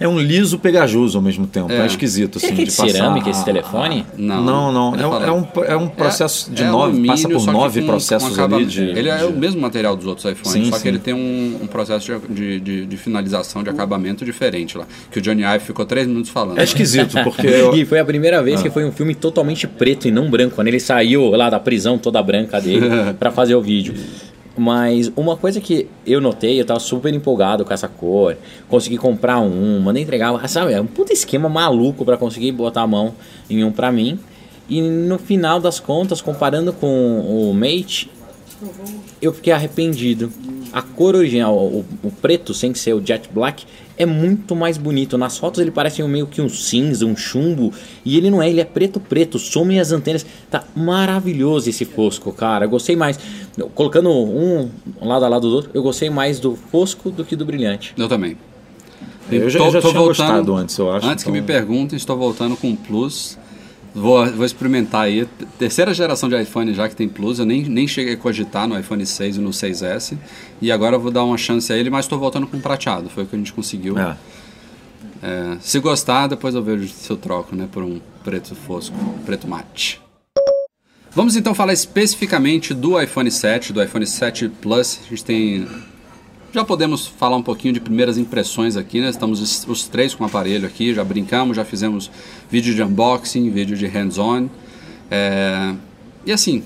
[0.00, 1.70] É um liso pegajoso ao mesmo tempo.
[1.70, 1.86] É, É.
[1.86, 2.90] esquisito, assim, que é de de passar.
[2.90, 4.04] cerâmica esse telefone?
[4.18, 4.94] Não, Não, não.
[4.96, 7.80] É, um- fala- é um, é um processo de é nove, alumínio, passa por nove
[7.80, 8.82] com- processos com ali de.
[8.82, 10.82] Ele é de- o mesmo material dos outros iPhones, Sim, só sim.
[10.82, 14.84] que ele tem um, um processo de, de, de- finalização, de acabamento diferente lá.
[15.12, 16.58] Que o Johnny Ive ficou três minutos falando.
[16.58, 17.46] É esquisito, porque.
[17.46, 18.62] eu- E foi a primeira vez Ah.
[18.64, 21.96] que foi um filme totalmente preto e não branco, quando ele saiu lá da prisão
[21.98, 22.80] toda branca dele
[23.20, 23.94] pra fazer o vídeo.
[24.56, 28.36] Mas uma coisa que eu notei, eu tava super empolgado com essa cor,
[28.68, 32.86] consegui comprar um, mandei entregar, sabe, é um puta esquema maluco pra conseguir botar a
[32.86, 33.14] mão
[33.50, 34.18] em um pra mim.
[34.68, 38.10] E no final das contas, comparando com o Mate,
[39.20, 40.32] eu fiquei arrependido.
[40.72, 43.64] A cor original, o, o preto, sem ser o jet black,
[43.96, 45.16] é muito mais bonito.
[45.18, 47.72] Nas fotos ele parece um meio que um cinza, um chumbo.
[48.04, 49.38] E ele não é, ele é preto, preto.
[49.38, 50.24] Somem as antenas.
[50.50, 52.64] Tá maravilhoso esse fosco, cara.
[52.64, 53.18] Eu gostei mais.
[53.74, 54.68] Colocando um
[55.00, 57.94] lado a lado do outro, eu gostei mais do fosco do que do brilhante.
[57.96, 58.36] Eu também.
[59.30, 61.06] Eu já, Tô- eu já tô tinha voltando- gostado antes, eu acho.
[61.06, 63.38] Antes que então- me perguntem, estou voltando com Plus.
[63.94, 65.24] Vou, vou experimentar aí.
[65.56, 67.38] Terceira geração de iPhone já que tem Plus.
[67.38, 70.18] Eu nem, nem cheguei a cogitar no iPhone 6 e no 6S.
[70.60, 73.08] E agora eu vou dar uma chance a ele, mas estou voltando com prateado.
[73.10, 73.98] Foi o que a gente conseguiu.
[73.98, 74.16] É.
[75.22, 77.68] É, se gostar, depois eu vejo se eu troco, né?
[77.70, 80.00] Por um preto fosco, preto mate.
[81.12, 85.00] Vamos então falar especificamente do iPhone 7, do iPhone 7 Plus.
[85.06, 85.68] A gente tem.
[86.52, 89.08] Já podemos falar um pouquinho de primeiras impressões aqui, né?
[89.08, 92.10] Estamos os, os três com o aparelho aqui, já brincamos, já fizemos
[92.50, 94.48] vídeo de unboxing, vídeo de hands-on.
[95.10, 95.74] É,
[96.26, 96.62] E assim,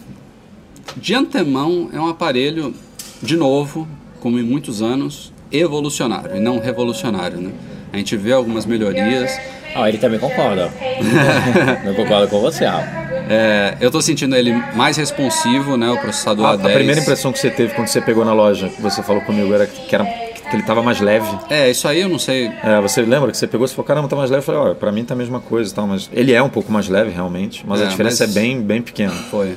[0.96, 2.74] de antemão é um aparelho,
[3.22, 3.86] de novo,
[4.20, 7.50] como em muitos anos, evolucionário e não revolucionário, né?
[7.92, 9.30] A gente vê algumas melhorias.
[9.74, 10.70] Ah, ele também concorda.
[11.84, 13.06] Eu concordo com você, ah.
[13.30, 15.90] É, eu tô sentindo ele mais responsivo, né?
[15.90, 16.72] O processador A, a A10.
[16.72, 19.66] primeira impressão que você teve quando você pegou na loja, que você falou comigo, era
[19.66, 21.28] que, era, que ele tava mais leve.
[21.50, 22.50] É, isso aí eu não sei.
[22.64, 24.40] É, você lembra que você pegou e falou, caramba, tá mais leve?
[24.40, 26.48] Eu falei, olha, pra mim tá a mesma coisa e tal, mas ele é um
[26.48, 29.12] pouco mais leve realmente, mas É, a diferença mas- é bem, bem pequena.
[29.12, 29.56] Foi.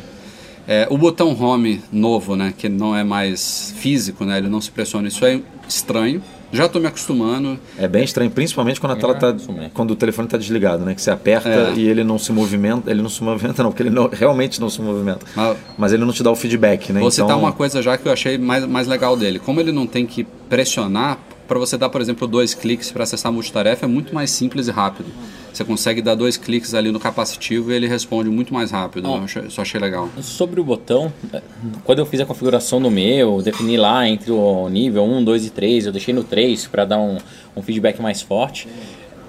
[0.67, 2.53] É, o botão home novo, né?
[2.57, 4.37] Que não é mais físico, né?
[4.37, 5.07] Ele não se pressiona.
[5.07, 6.21] Isso é estranho.
[6.53, 7.57] Já tô me acostumando.
[7.77, 9.69] É bem estranho, principalmente quando a tela tá, acostumei.
[9.73, 10.93] quando o telefone tá desligado, né?
[10.93, 11.73] Que você aperta É.
[11.77, 14.69] e ele não se movimenta, ele não se movimenta não, porque ele não- realmente não
[14.69, 15.25] se movimenta.
[15.33, 16.99] Mas- Mas ele não te dá o feedback, né?
[16.99, 19.39] Vou citar então, uma coisa já que eu achei mais, mais legal dele.
[19.39, 23.29] Como ele não tem que pressionar, para você dar, por exemplo, dois cliques para acessar
[23.29, 25.07] a multitarefa, é muito mais simples e rápido.
[25.53, 29.09] Você consegue dar dois cliques ali no capacitivo e ele responde muito mais rápido.
[29.09, 29.17] Ó.
[29.17, 30.07] Eu achei- só achei legal.
[30.21, 31.41] Sobre o botão, eh,
[31.83, 35.49] quando eu fiz a configuração do meu, defini lá entre o nível 1, 2 e
[35.49, 37.17] 3, eu deixei no 3 para dar um,
[37.55, 38.67] um feedback mais forte.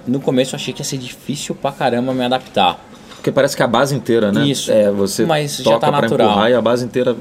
[0.07, 2.79] No começo eu achei que ia ser difícil pra caramba me adaptar.
[3.15, 4.45] Porque parece que a base inteira, né?
[4.45, 4.71] Isso.
[4.71, 6.29] É, você Mas já toca tá pra natural.
[6.31, 7.15] empurrar e a base inteira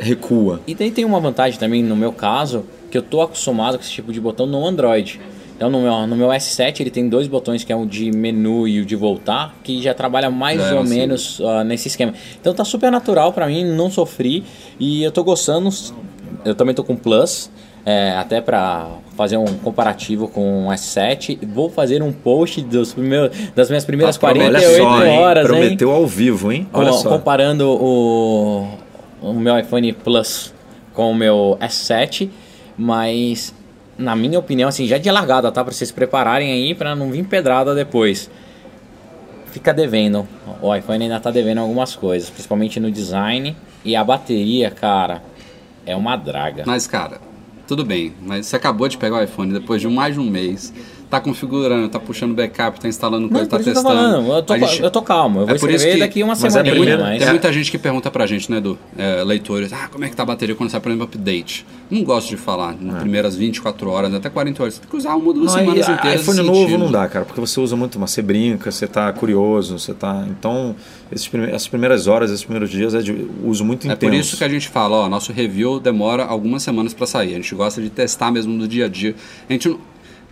[0.00, 0.60] recua.
[0.66, 3.92] E daí tem uma vantagem também no meu caso, que eu tô acostumado com esse
[3.92, 5.20] tipo de botão no Android.
[5.56, 8.68] Então no meu, no meu S7 ele tem dois botões, que é o de menu
[8.68, 10.94] e o de voltar, que já trabalha mais É, ou assim.
[10.98, 12.12] menos ah, nesse esquema.
[12.38, 14.44] Então tá super natural pra mim, não sofri
[14.78, 15.70] e eu tô gostando.
[16.44, 17.50] Eu também tô com Plus,
[17.86, 21.38] é, até pra fazer um comparativo com o S7.
[21.48, 25.18] Vou fazer um post dos primeiros, das minhas primeiras promete- 48 Olha só, hein?
[25.18, 25.50] horas, hein?
[25.50, 26.68] Prometeu ao vivo, hein?
[26.72, 27.08] Olha Com- só.
[27.08, 28.68] Comparando o,
[29.22, 30.52] o meu iPhone Plus
[30.92, 32.28] com o meu S7,
[32.76, 33.54] mas
[33.98, 35.64] na minha opinião, assim, já de largada, tá?
[35.64, 38.30] Pra vocês se prepararem aí pra não vir pedrada depois.
[39.46, 40.28] Fica devendo.
[40.60, 43.56] O iPhone ainda tá devendo algumas coisas, principalmente no design.
[43.84, 45.22] E a bateria, cara,
[45.86, 46.64] é uma draga.
[46.66, 47.20] Mas, cara,
[47.66, 48.12] tudo bem.
[48.20, 50.74] Mas você acabou de pegar o iPhone depois de mais de um mês.
[51.08, 53.88] Tá configurando, tá puxando backup, tá instalando coisa, tá isso testando.
[53.94, 54.32] falando.
[54.32, 55.40] Eu tô, gente- eu tô calmo.
[55.40, 57.18] Eu vou É por isso escrever que- daqui uma mas é primeiro- mas...
[57.20, 58.76] Tem muita gente que pergunta pra gente, né, Edu?
[58.98, 61.64] É, leitores, ah, como é que tá a bateria quando sai, por exemplo, update?
[61.88, 64.74] Não gosto de falar nas primeiras 24 horas, até 40 horas.
[64.74, 66.20] Você tem que usar uma, duas Não, semanas inteiras.
[66.22, 69.78] iPhone novo não dá, cara, porque você usa muito, mas você brinca, você tá curioso,
[69.78, 70.26] você tá.
[70.28, 70.74] Então,
[71.12, 74.00] esses prime- essas primeiras horas, esses primeiros dias é de uso muito É intenso.
[74.10, 77.34] por isso que a gente fala, ó, nosso review demora algumas semanas para sair.
[77.34, 79.14] A gente gosta de testar mesmo no dia a dia.
[79.48, 79.78] A gente não-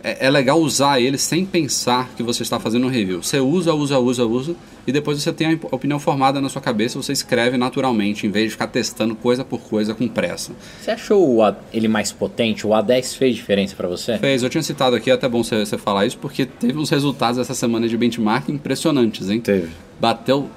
[0.05, 3.23] é, é legal usar ele sem pensar que você está fazendo um review.
[3.23, 4.55] Você usa, usa, usa, usa
[4.87, 8.45] e depois você tem a opinião formada na sua cabeça, você escreve naturalmente, em vez
[8.47, 10.53] de ficar testando coisa por coisa com pressa.
[10.81, 12.67] Você achou o A- ele mais potente?
[12.67, 14.19] O A10 fez diferença pra você?
[14.19, 16.91] Fez, eu tinha citado aqui, é até bom você, você falar isso, porque teve uns
[16.91, 19.41] resultados essa semana de benchmark impressionantes, hein?
[19.41, 19.69] Teve.
[19.99, 20.49] bateu,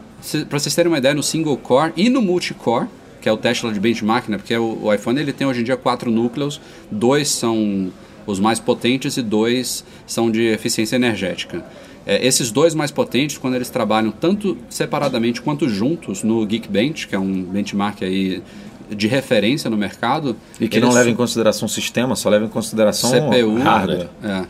[0.50, 2.88] pra vocês terem uma ideia, no single core e no multi-core,
[3.22, 4.38] que é o teste lá de benchmark, né?
[4.38, 6.60] Porque o, o iPhone ele tem hoje em dia quatro núcleos,
[6.92, 7.92] dois são
[8.28, 11.66] os mais potentes e dois são de eficiência energética.
[12.06, 17.16] É, esses dois mais potentes, quando eles trabalham tanto separadamente quanto juntos no Geekbench, que
[17.16, 18.44] é um benchmark aí
[18.90, 22.50] de referência no mercado, E que não leva em consideração o sistema, só leva em
[22.50, 24.08] consideração CPU, hardware.
[24.24, 24.46] é.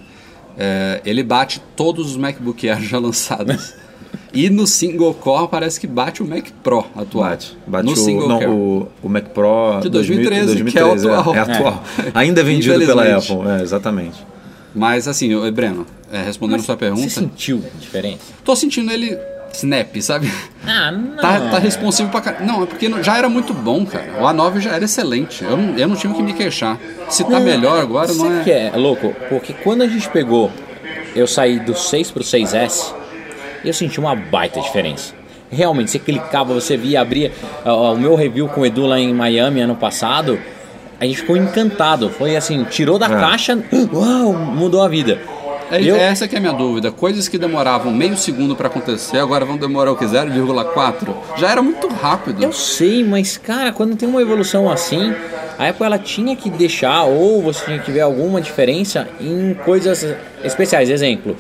[0.58, 3.74] é, ele bate todos os MacBook Air já lançados.
[4.34, 7.30] e no single core parece que bate o Mac Pro atual.
[7.30, 7.58] Bate.
[7.66, 8.50] Bate no o, single não, core.
[8.52, 11.36] o, o Mac Pro De 2013, que é o atual.
[11.36, 11.84] É, atual.
[12.14, 13.04] Ainda vendido pela.
[13.18, 14.26] Apple, é, exatamente.
[14.76, 18.20] Mas assim, ô, Breno, é, respondendo a sua pergunta, Você sentiu a diferença?
[18.44, 19.18] tô sentindo ele
[19.54, 20.32] snap, sabe?
[20.66, 21.18] Ah, não.
[21.18, 22.46] Tá, tá responsivo pra caralho.
[22.46, 24.18] Não, é porque não- já era muito bom, cara.
[24.20, 25.44] O A9 já era excelente.
[25.44, 26.78] Eu não, eu não tive que me queixar.
[27.10, 28.44] Se tá melhor agora, não é.
[28.44, 29.16] que é louco?
[29.30, 30.52] Porque quando a gente pegou,
[31.16, 32.94] eu saí do 6 pro 6S,
[33.64, 35.14] eu senti uma baita diferença.
[35.50, 37.32] Realmente, você clicava, você via, abria.
[37.66, 40.38] ó, O meu review com o Edu lá em Miami ano passado,
[41.00, 42.10] a gente ficou encantado.
[42.10, 43.10] Foi assim, tirou da É.
[43.10, 43.58] caixa,
[43.94, 45.20] uau, mudou a vida.
[45.72, 46.92] É, Eu- Essa que é a minha dúvida.
[46.92, 50.06] Coisas que demoravam meio segundo pra acontecer, agora vão demorar o que?
[50.06, 51.14] 0,4?
[51.38, 52.42] Já era muito rápido.
[52.42, 55.14] Eu sei, mas cara, quando tem uma evolução assim,
[55.60, 60.06] a Apple ela tinha que deixar ou você tinha que ver alguma diferença em coisas
[60.44, 60.90] especiais.
[60.90, 61.36] Exemplo,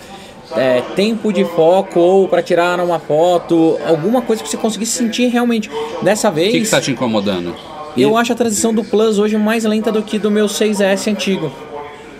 [0.55, 5.27] é, tempo de foco ou para tirar uma foto, alguma coisa que você conseguisse sentir
[5.27, 5.69] realmente.
[6.01, 7.55] Dessa O vez, que, que tá te incomodando?
[7.97, 11.51] eu acho a transição do Plus hoje mais lenta do que do meu 6S antigo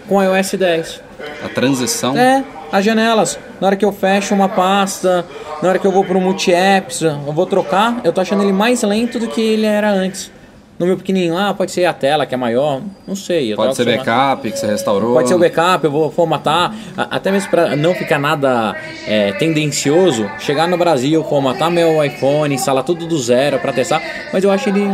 [0.08, 1.02] com iOS 10.
[1.44, 2.18] A transição?
[2.18, 3.38] É, as janelas.
[3.60, 5.26] Na hora que eu fecho uma pasta,
[5.62, 8.82] na hora que eu vou pro multi-apps, eu vou trocar, eu tô achando ele mais
[8.84, 10.32] lento do que ele era antes.
[10.80, 13.56] No meu pequenininho, ah, pode ser a tela que é maior, não sei.
[13.56, 15.16] Pode ser backup que você restaurou.
[15.16, 18.76] Pode ser o backup, eu vou formatar, até mesmo para não ficar nada
[19.08, 24.44] é, tendencioso, chegar no Brasil, formatar meu iPhone, instalar tudo do zero para testar, mas
[24.44, 24.86] eu acho ele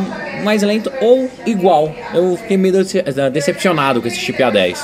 [0.41, 1.93] mais lento ou igual.
[2.13, 4.78] Eu fiquei meio dece- decepcionado com esse chip A10.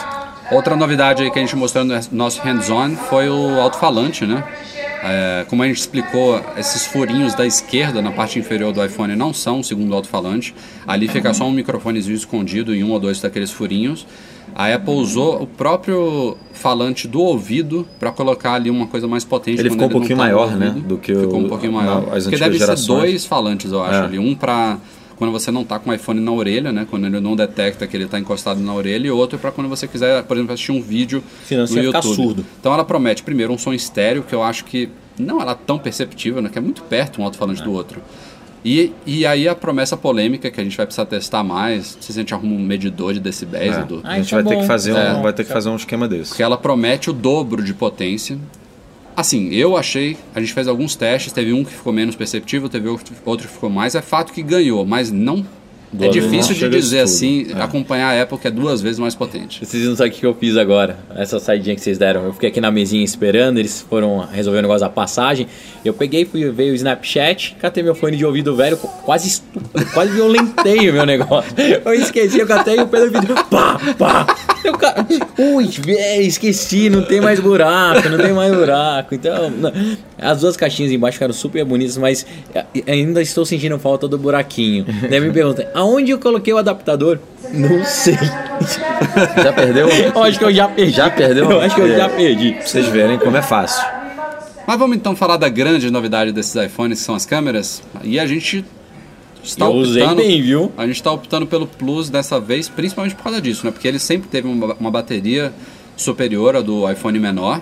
[0.51, 4.43] Outra novidade aí que a gente mostrou no nosso hands-on foi o alto-falante, né?
[5.03, 9.33] É, como a gente explicou, esses furinhos da esquerda na parte inferior do iPhone não
[9.33, 10.53] são, segundo o alto-falante.
[10.85, 14.05] Ali fica só um microfonezinho escondido em um ou dois daqueles furinhos.
[14.55, 19.59] A Apple usou o próprio falante do ouvido para colocar ali uma coisa mais potente.
[19.62, 22.01] Ele ficou um pouquinho tá no maior, né, do que Ficou o- um pouquinho maior.
[22.01, 22.99] Porque deve ser gerações.
[23.12, 24.05] dois falantes, eu acho, É.
[24.05, 24.19] ali.
[24.19, 24.77] Um para
[25.19, 26.88] quando você não está com o iPhone na orelha, né?
[26.89, 29.86] Quando ele não detecta que ele está encostado na orelha, e outro para quando você
[29.86, 32.15] quiser, por exemplo, assistir um vídeo você no YouTube.
[32.15, 32.45] surdo.
[32.60, 35.77] Então ela promete primeiro um som estéreo, que eu acho que não ela é tão
[35.77, 36.49] perceptível, né?
[36.49, 38.01] Que é muito perto um alto-falante do outro.
[38.63, 42.15] E, e aí a promessa polêmica que a gente vai precisar testar mais, se a
[42.15, 43.82] gente arruma um medidor de decibéis, É.
[43.82, 44.01] Edu.
[44.03, 45.21] Ah, a gente é vai ter que fazer é um, bom.
[45.21, 46.29] vai ter que fazer um esquema desse.
[46.29, 48.38] Porque ela promete o dobro de potência.
[49.19, 52.88] Assim, eu achei, a gente fez alguns testes, teve um que ficou menos perceptível, teve
[52.88, 53.93] outro que ficou mais.
[53.95, 55.45] É fato que ganhou, mas não.
[55.91, 57.62] Duas é difícil de dizer assim, É.
[57.62, 59.65] acompanhar a Apple que é duas vezes mais potente.
[59.65, 60.99] Vocês não sabem o que eu fiz agora.
[61.15, 62.23] Essa saidinha que vocês deram.
[62.25, 65.47] Eu fiquei aqui na mesinha esperando, eles foram resolver o negócio da passagem.
[65.84, 69.60] Eu peguei, fui ver o Snapchat, catei meu fone de ouvido velho, quase estu...
[69.93, 71.51] quase violentei o meu negócio.
[71.84, 73.36] Eu esqueci, eu catei o pelo vídeo.
[73.49, 74.27] Pá, pá.
[74.63, 75.05] Eu, ca-
[75.37, 79.15] Ui, velho, esqueci, não tem mais buraco, não tem mais buraco.
[79.15, 79.71] Então, não.
[80.17, 84.85] as duas caixinhas embaixo ficaram super bonitas, mas eh, ainda estou sentindo falta do buraquinho.
[85.09, 87.19] Daí me perguntam, aonde eu coloquei o adaptador?
[87.53, 88.15] Não sei.
[89.43, 89.87] Já perdeu?
[89.89, 90.91] Eu acho que eu já perdi.
[90.91, 91.49] Já perdeu?
[91.49, 91.97] Eu acho que eu É.
[91.97, 92.51] já perdi.
[92.53, 93.83] Pra vocês verem como é fácil.
[94.67, 97.81] Mas vamos então falar da grande novidade desses iPhones, que são as câmeras.
[98.03, 98.63] E a gente
[99.43, 100.71] está eu usei optando, bem, viu?
[100.78, 103.71] A gente está optando pelo Plus dessa vez, principalmente por causa disso, né?
[103.71, 105.54] Porque ele sempre teve uma, uma bateria
[105.95, 107.62] superior à do iPhone menor.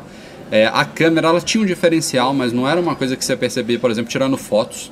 [0.50, 3.78] É, a câmera ela tinha um diferencial, mas não era uma coisa que você percebia,
[3.78, 4.92] por exemplo, tirando fotos.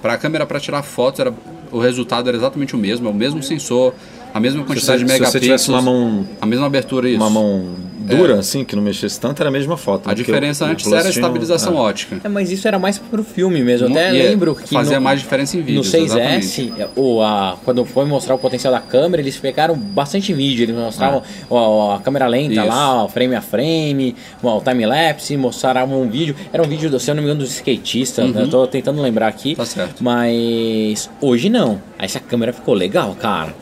[0.00, 1.34] Para a câmera para tirar fotos, era,
[1.72, 3.92] o resultado era exatamente o mesmo, é o mesmo sensor,
[4.32, 7.08] a mesma Se quantidade você, de se megapixels, você tivesse uma mão, a mesma abertura
[7.08, 7.16] isso.
[7.16, 10.06] uma mão dura, assim, que não mexesse tanto, era a mesma foto.
[10.06, 10.14] A né?
[10.14, 11.80] Diferença o- o antes era a estabilização é.
[11.80, 12.20] ótica.
[12.22, 13.86] É, mas isso era mais pro filme mesmo.
[13.86, 14.74] Eu até e é, lembro que.
[14.74, 18.72] fazia no, mais diferença em vídeos, No 6S, ou a, quando foi mostrar o potencial
[18.72, 20.64] da câmera, eles pegaram bastante vídeo.
[20.64, 22.66] Eles mostravam ó, a câmera lenta Isso.
[22.66, 26.34] lá, ó, frame a frame, o time-lapse, mostraram um vídeo.
[26.52, 28.30] Era um vídeo, se eu não me engano, dos skatistas.
[28.32, 28.42] né?
[28.42, 29.50] Eu tô tentando lembrar aqui.
[29.50, 29.54] Uhum.
[29.56, 30.02] Tá certo.
[30.02, 31.80] Mas hoje não.
[31.98, 33.54] Essa câmera ficou legal, cara.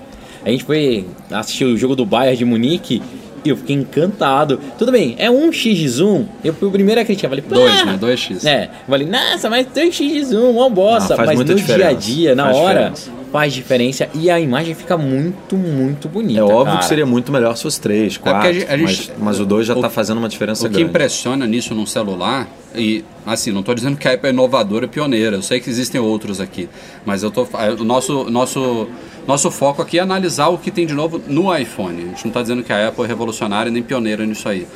[0.44, 3.00] A gente foi assistir o jogo do Bayern de Munique
[3.44, 4.59] e eu fiquei encantado.
[4.78, 6.24] Tudo bem, é um X de zoom.
[6.44, 7.28] Eu fui o primeiro a criticar.
[7.31, 7.98] Falei, Dois, né?
[8.00, 8.44] 2x.
[8.46, 11.14] É, eu falei, nossa, mas 2x de zoom, uma bosta.
[11.14, 11.74] Ah, faz mas no diferença.
[11.76, 13.11] dia a dia, na Faz hora, diferença.
[13.33, 16.40] faz diferença e a imagem fica muito, muito bonita.
[16.40, 16.78] É óbvio cara.
[16.78, 19.40] que seria muito melhor se fosse 3, 4, porque a gente- a gente- mas, mas
[19.40, 20.88] o 2 já o- está fazendo uma diferença O que grande.
[20.90, 24.88] impressiona nisso num celular, e assim, não estou dizendo que a Apple é inovadora e
[24.88, 26.68] pioneira, eu sei que existem outros aqui,
[27.07, 27.46] mas eu tô,
[27.78, 28.88] o nosso, nosso,
[29.26, 32.02] nosso foco aqui é analisar o que tem de novo no iPhone.
[32.02, 34.66] A gente não está dizendo que a Apple é revolucionária nem pioneira nisso aí.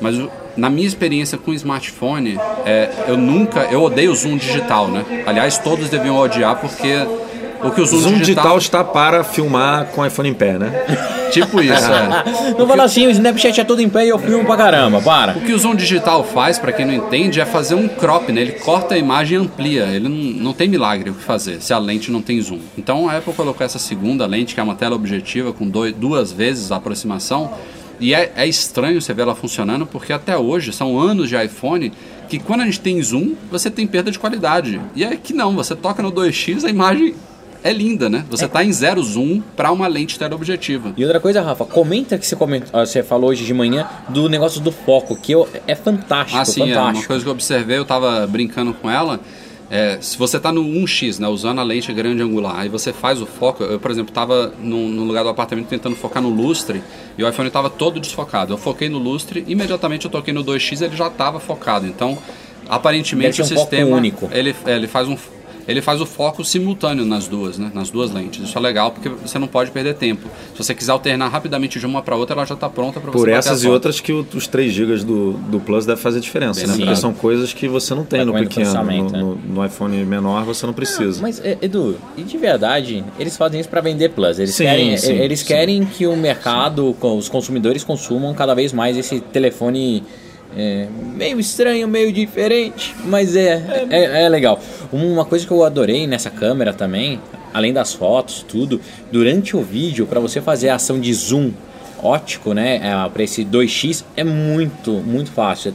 [0.00, 0.16] Mas
[0.56, 3.60] na minha experiência com smartphone, é, eu nunca.
[3.64, 5.24] Eu odeio o zoom digital, né?
[5.26, 7.06] Aliás, todos deviam odiar porque
[7.64, 10.84] O que o zoom, Zoom digital digital, está para filmar com iPhone em pé, né?
[11.30, 12.54] tipo isso, é.
[12.58, 15.38] Não fala assim, o Snapchat é todo em pé e eu filmo pra caramba, para.
[15.38, 18.40] O que o zoom digital faz, para quem não entende, é fazer um crop, né?
[18.40, 19.84] Ele corta a imagem e amplia.
[19.84, 22.58] Ele não, não tem milagre o que fazer se a lente não tem zoom.
[22.76, 26.32] Então a Apple colocou essa segunda lente, que é uma tela objetiva com dois, duas
[26.32, 27.52] vezes a aproximação.
[28.00, 31.92] E é, é estranho você ver ela funcionando, porque até hoje são anos de iPhone
[32.28, 34.80] que quando a gente tem zoom, você tem perda de qualidade.
[34.96, 37.14] E é que não, você toca no 2x, a imagem
[37.64, 38.24] é linda, né?
[38.30, 40.92] Você tá em zero zoom para uma lente teleobjetiva.
[40.96, 44.28] E outra coisa, Rafa, comenta que você, comenta, ah, você falou hoje de manhã do
[44.28, 47.06] negócio do foco, que eu, é fantástico, Ah, sim, é uma fantástico.
[47.08, 49.20] coisa que eu observei, eu tava brincando com ela.
[49.70, 53.22] é, se você tá no 1x, né, usando a lente grande angular, aí você faz
[53.22, 53.64] o foco.
[53.64, 56.82] Eu, por exemplo, tava no, lugar do apartamento tentando focar no lustre
[57.16, 58.52] e o iPhone tava todo desfocado.
[58.52, 61.86] Eu foquei no lustre, imediatamente eu toquei no 2x e ele já tava focado.
[61.86, 62.18] Então,
[62.68, 64.28] aparentemente o sistema único.
[64.32, 65.16] Ele, é, ele faz um
[65.66, 67.70] ele faz o foco simultâneo nas duas, né?
[67.74, 68.48] Nas duas lentes.
[68.48, 70.28] Isso é legal porque você não pode perder tempo.
[70.52, 73.18] Se você quiser alternar rapidamente de uma para outra, ela já está pronta para você
[73.18, 73.72] Por bater essas a e foto.
[73.74, 76.72] outras que o- os 3 GB do, do Plus deve fazer diferença, né?
[76.74, 76.80] Sim.
[76.80, 78.66] Porque são coisas que você não tem Vai no pequeno.
[78.66, 79.18] No, processamento, né?
[79.20, 81.20] no- no iPhone menor você não precisa.
[81.22, 84.38] Mas, é, Edu, e de verdade, eles fazem isso para vender Plus.
[84.38, 85.46] Eles Sim, querem, sim, eles sim.
[85.46, 90.02] querem que o mercado, com os consumidores consumam cada vez mais esse telefone
[90.56, 94.60] é, meio estranho, meio diferente, mas é, é, é legal.
[94.92, 97.20] Uma coisa que eu adorei nessa câmera também,
[97.52, 101.52] além das fotos, tudo, durante o vídeo, para você fazer a ação de zoom
[102.02, 102.80] ótico, né,
[103.12, 105.72] para esse 2x, é muito, muito fácil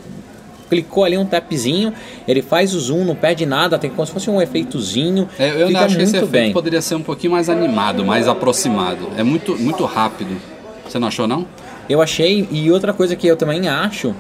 [0.70, 1.94] clicou ali um tapzinho,
[2.28, 5.28] ele faz o zoom, não perde nada, tem como se fosse um efeitozinho.
[5.40, 6.54] É, eu fica acho que esse muito efeito bem.
[6.54, 9.10] poderia ser um pouquinho mais animado, mais aproximado.
[9.18, 10.36] É muito, muito rápido.
[10.86, 11.46] Você não achou, não?
[11.90, 14.14] Eu achei, e outra coisa que eu também acho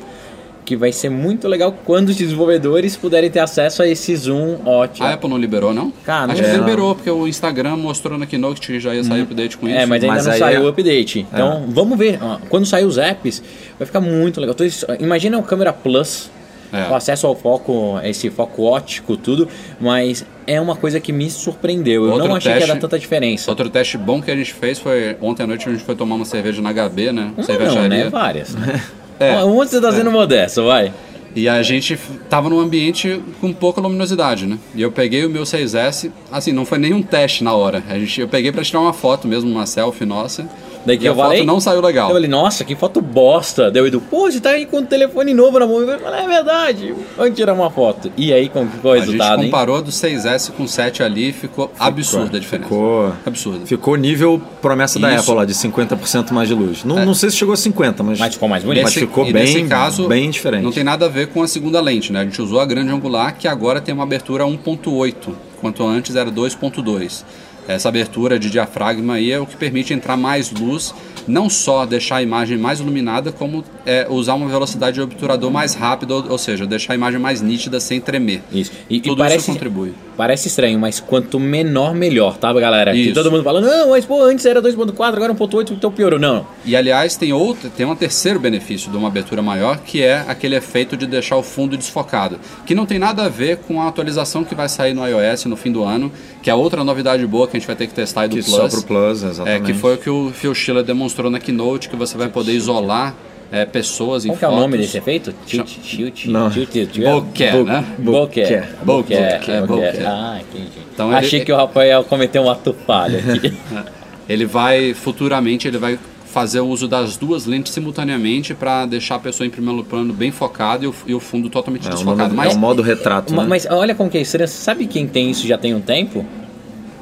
[0.67, 5.08] que vai ser muito legal quando os desenvolvedores puderem ter acesso a esse zoom ótimo.
[5.08, 5.93] A Apple não liberou, não?
[6.03, 9.01] Cara, acho não que é, liberou, porque o Instagram mostrou na Keynote que já ia
[9.01, 9.77] sair update com isso.
[9.77, 11.25] É, mas ainda Mas não aí saiu é- o update.
[11.34, 12.19] Então, vamos ver.
[12.49, 13.41] Quando sair os apps,
[13.80, 14.53] vai ficar muito legal.
[14.99, 16.30] Imagina o Câmera Plus,
[16.73, 16.91] É.
[16.91, 19.47] o acesso ao foco, esse foco ótico, tudo,
[19.80, 22.03] mas é uma coisa que me surpreendeu.
[22.08, 23.49] Eu Outro não achei que ia teste- dar tanta diferença.
[23.49, 26.15] Outro teste bom que a gente fez foi ontem à noite a gente foi tomar
[26.15, 27.32] uma cerveja na HB, né?
[27.38, 27.82] Uma Cervejaria.
[27.84, 28.10] não, né?
[28.10, 28.53] Várias.
[29.19, 29.43] É.
[29.43, 30.93] Uma você tá sendo modesto, vai.
[31.36, 31.99] E a gente
[32.30, 34.58] tava num ambiente com pouca luminosidade, né?
[34.73, 37.84] E eu peguei o meu 6S, assim, não foi nem um teste na hora.
[37.88, 40.49] A gente, eu peguei pra tirar uma foto mesmo, uma selfie nossa.
[40.88, 42.08] Daí que e eu a foto falei, não saiu legal.
[42.08, 43.69] Eu falei, nossa, que foto bosta.
[43.69, 45.82] Deu Edu, pô, você tá aí com o telefone novo na mão.
[45.82, 48.10] Eu falei, é verdade, vamos tirar uma foto.
[48.15, 49.52] E aí, como ficou o a gente resultado, hein?
[49.52, 52.69] comparou do 6S com o 7 ali, ficou absurda a diferença.
[52.69, 53.65] Ficou, Absurda.
[53.65, 55.23] ficou nível promessa da Isso.
[55.23, 56.86] Apple lá, de 50% mais de luz.
[56.86, 58.84] Não, não sei se chegou a 50, mas, Mas ficou mais bonito.
[58.84, 60.63] mas ficou bem, nesse caso, bem diferente.
[60.63, 62.21] Não tem nada a ver com a segunda lente, né?
[62.21, 65.15] A gente usou a grande angular, que agora tem uma abertura 1.8,
[65.58, 67.26] enquanto antes era 2.2.
[67.67, 70.93] Essa abertura de diafragma aí é o que permite entrar mais luz,
[71.27, 75.73] não só deixar a imagem mais iluminada, como é, usar uma velocidade de obturador mais
[75.73, 78.41] rápida, ou, ou seja, deixar a imagem mais nítida sem tremer.
[78.51, 78.71] Isso.
[78.89, 79.93] E, e Tudo parece, isso contribui.
[80.15, 82.91] Parece estranho, mas quanto menor, melhor, tá, galera?
[82.91, 83.13] Que Isso.
[83.13, 86.17] todo mundo fala, não, mas pô, antes era 2.4, agora 1.8, então piorou.
[86.17, 90.25] Não, E aliás, tem outro, tem um terceiro benefício de uma abertura maior, que é
[90.27, 93.88] aquele efeito de deixar o fundo desfocado, que não tem nada a ver com a
[93.88, 97.47] atualização que vai sair no iOS no fim do ano, que é outra novidade boa
[97.47, 98.56] que a gente vai ter que testar aí do que Plus.
[98.56, 99.63] só pro Plus, É, exatamente.
[99.65, 103.15] que foi o que o Phil Schiller demonstrou na Keynote, que você vai poder isolar
[103.52, 104.62] é, pessoas em qual que é o fotos.
[104.65, 105.34] nome desse efeito?
[105.46, 106.50] Tilt, tilt, Não.
[106.50, 106.98] tilt, tilt.
[107.00, 107.86] Bokeh, né?
[107.98, 108.63] Bokeh.
[108.84, 109.17] Bokeh.
[109.39, 109.62] Bokeh.
[109.67, 110.04] Bokeh.
[110.06, 110.67] Ah, entendi.
[110.93, 113.54] Então ele- Achei que o Rafael cometeu um ato falho aqui.
[114.28, 119.20] Ele vai, futuramente, ele vai fazer o uso das duas lentes simultaneamente para deixar a
[119.20, 122.17] pessoa em primeiro plano bem focada e o, e o fundo totalmente É, desfocado.
[122.24, 123.46] nome- Mas é o modo retrato, né?
[123.48, 124.50] Mas olha como que é estranho.
[124.50, 126.26] Sabe quem tem isso já tem um tempo?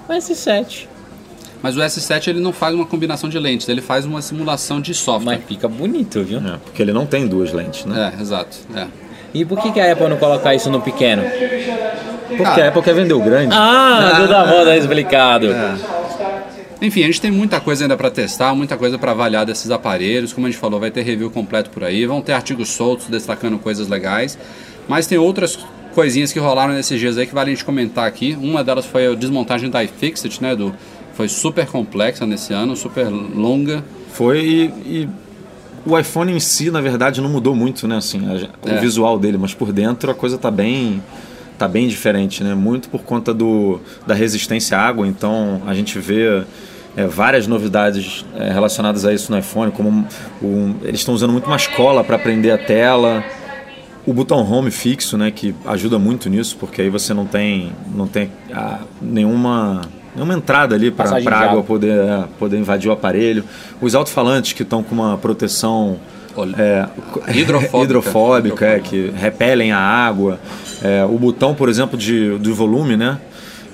[0.08, 0.88] O S7.
[1.62, 4.94] Mas o S7 ele não faz uma combinação de lentes, ele faz uma simulação de
[4.94, 5.38] software.
[5.38, 6.39] Mas fica bonito, viu?
[6.39, 8.13] É, porque ele não tem duas lentes, né?
[8.15, 8.58] É, exato.
[8.76, 8.86] É.
[9.34, 11.24] E por que, que a Apple não colocar isso no pequeno?
[12.28, 13.50] Porque a Apple quer vender o grande.
[13.52, 15.48] Ah, tudo a moda explicado.
[16.82, 20.34] Enfim, a gente tem muita coisa ainda para testar, muita coisa para avaliar desses aparelhos.
[20.34, 23.58] Como a gente falou, vai ter review completo por aí, vão ter artigos soltos destacando
[23.58, 24.38] coisas legais.
[24.88, 25.58] Mas tem outras
[25.96, 28.38] coisinhas que rolaram nesses dias aí que vale a gente comentar aqui.
[28.39, 30.74] Uma delas foi a desmontagem da iFixit, né, Edu?
[31.14, 33.84] Foi super complexa nesse ano, super longa.
[34.12, 35.10] Foi e, e
[35.86, 37.96] o iPhone em si, na verdade, não mudou muito, né?
[37.98, 38.80] Assim, a- o É.
[38.80, 41.02] visual dele, mas por dentro a coisa tá bem
[41.58, 42.54] tá bem diferente, né?
[42.54, 45.08] Muito por conta do, da resistência à água.
[45.08, 46.43] Então a gente vê
[46.98, 50.06] é, várias novidades é, relacionadas a isso no iPhone, como
[50.41, 53.24] o- eles estão usando muito mais cola para prender a tela.
[54.06, 58.08] O botão home fixo, né, que ajuda muito nisso, porque aí você não tem, não
[58.08, 59.82] tem ah, nenhuma
[60.16, 63.43] nenhuma entrada ali para a água poder, é, poder invadir o aparelho.
[63.82, 65.99] Os alto-falantes que estão com uma proteção
[66.58, 66.88] é,
[67.34, 67.78] Hidrofóbica.
[67.84, 70.39] hidrofóbica, é, que repelem a água.
[70.82, 73.20] É, o botão, por exemplo, de, do volume, né?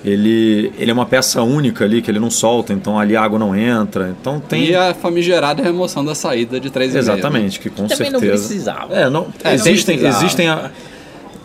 [0.04, 3.38] Ele, ele é uma peça única ali, que ele não solta, então ali a água
[3.38, 4.14] não entra.
[4.20, 4.64] Então tem.
[4.64, 6.96] E a famigerada remoção da saída de 3,5.
[6.98, 8.46] Exatamente, que com Também não certeza.
[8.48, 8.94] precisava.
[8.94, 10.24] É, não, É, existem, não precisava.
[10.24, 10.70] existem a,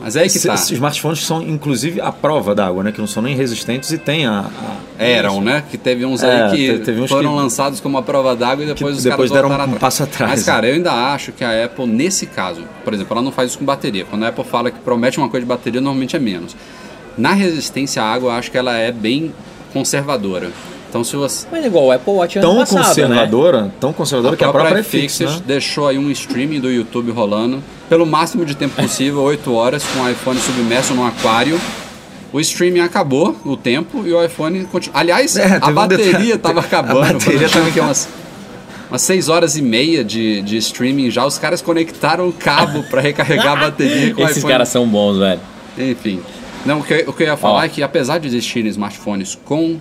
[0.02, 0.54] Mas é que esses tá.
[0.56, 2.92] esses smartphones são inclusive a prova d'água, né?
[2.92, 4.40] Que não são nem resistentes e tem a.
[4.42, 5.64] a- Eram, né?
[5.70, 8.36] Que teve uns É, aí que te- teve uns foram que- lançados como a prova
[8.36, 9.80] d'água e depois que os depois caras deram voltaram um atrás.
[9.82, 10.52] passo atrás, Mas, né?
[10.52, 13.60] cara, eu ainda acho que a Apple, nesse caso, por exemplo, ela não faz isso
[13.60, 14.04] com bateria.
[14.06, 16.56] Quando a Apple fala que promete uma coisa de bateria, normalmente é menos.
[17.18, 19.34] Na resistência à água, eu acho que ela é bem
[19.74, 20.52] conservadora.
[20.90, 21.46] Então, se você.
[21.52, 22.86] Mas igual o Apple Watch ano Tão passado, né?
[22.86, 25.42] conservadora, tão conservadora que a própria iFixit né?
[25.46, 30.00] deixou aí um streaming do YouTube rolando pelo máximo de tempo possível, 8 horas, com
[30.02, 31.60] o iPhone submerso no aquário.
[32.32, 35.00] O streaming acabou o tempo e o iPhone continua.
[35.00, 37.14] Aliás, É, a um bateria estava A acabando.
[37.20, 38.08] bateria Tinha tava que umas,
[38.90, 41.26] umas 6 horas e meia de, de streaming já.
[41.26, 44.54] Os caras conectaram o cabo para recarregar a bateria com o Esses iPhone.
[44.54, 45.40] caras são bons, velho.
[45.78, 46.22] Enfim.
[46.66, 47.64] Não, o que, o que eu ia falar Ó.
[47.64, 49.80] é que apesar de existirem smartphones com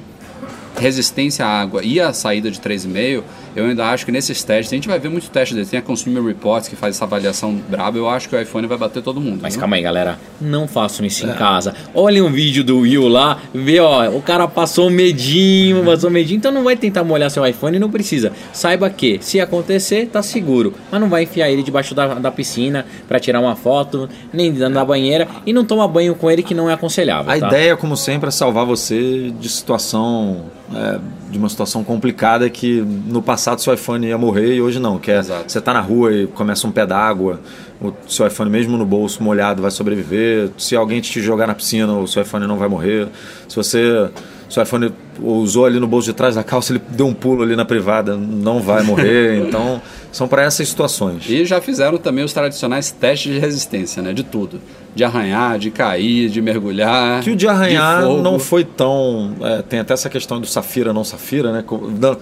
[0.78, 3.22] resistência à água e a saída de 3,5,
[3.56, 5.66] eu ainda acho que nesses testes, a gente vai ver muito teste dele.
[5.66, 8.76] Tem a Consumer Reports que faz essa avaliação braba, eu acho que o iPhone vai
[8.76, 9.40] bater todo mundo.
[9.40, 9.60] Mas viu?
[9.60, 10.18] calma aí, galera.
[10.38, 11.74] Não façam isso em casa.
[11.94, 16.12] Olhem um vídeo do Will lá, vê, ó, o cara passou um medinho, passou um
[16.12, 18.30] medinho, então não vai tentar molhar seu iPhone, não precisa.
[18.52, 20.74] Saiba que, se acontecer, tá seguro.
[20.90, 24.74] Mas não vai enfiar ele debaixo da, da piscina pra tirar uma foto, nem dentro
[24.74, 27.46] da banheira, e não toma banho com ele que não é aconselhável, A tá?
[27.46, 30.44] ideia, como sempre, é salvar você de situação,
[30.74, 30.98] é,
[31.30, 34.98] de uma situação complicada que no passado seu iPhone ia morrer e hoje não.
[34.98, 37.40] Que é, você tá na rua e começa um pé d'água,
[37.80, 40.50] o seu iPhone mesmo no bolso molhado vai sobreviver.
[40.58, 43.08] Se alguém te jogar na piscina, o seu iPhone não vai morrer.
[43.48, 44.10] Se você
[44.48, 47.56] seu iPhone usou ali no bolso de trás da calça, ele deu um pulo ali
[47.56, 49.42] na privada, não vai morrer.
[49.46, 49.82] então,
[50.12, 51.28] são para essas situações.
[51.28, 54.12] E já fizeram também os tradicionais testes de resistência, né?
[54.12, 54.60] De tudo.
[54.94, 57.22] De arranhar, de cair, de mergulhar.
[57.22, 58.22] Que o de arranhar fogo.
[58.22, 59.34] não foi tão.
[59.42, 61.64] é, tem até essa questão do Safira não Safira, né?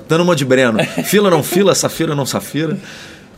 [0.08, 0.78] Dando uma de Breno.
[1.04, 2.76] Fila não fila, Safira não Safira.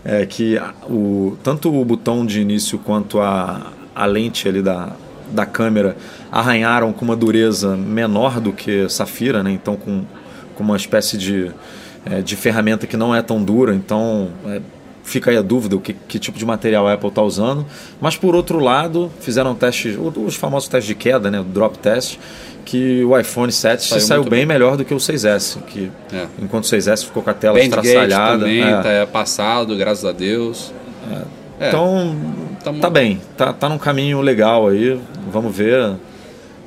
[0.04, 0.56] É que
[0.88, 4.92] o, tanto o botão de início quanto a, a lente ali da,
[5.30, 5.96] da câmera
[6.30, 9.50] arranharam com uma dureza menor do que Safira, né?
[9.50, 10.04] Então com,
[10.54, 11.50] com uma espécie de,
[12.04, 13.74] é, de ferramenta que não é tão dura.
[13.74, 14.60] Então é,
[15.02, 17.64] fica aí a dúvida o que, que tipo de material a Apple está usando.
[18.00, 22.18] Mas por outro lado, fizeram testes, os famosos testes de queda, né, drop test,
[22.64, 24.46] que o iPhone 7 Saiu saiu, bem, bem.
[24.46, 26.26] melhor do que o 6S, que É.
[26.42, 28.38] enquanto o 6S ficou com a tela Bandgate estraçalhada.
[28.40, 28.82] também, é.
[28.82, 30.72] tá é passado, graças a Deus.
[31.60, 31.68] É.
[31.68, 32.16] Então,
[32.66, 34.98] Tamo- tá bem, tá, tá num caminho legal aí.
[35.30, 35.94] Vamos ver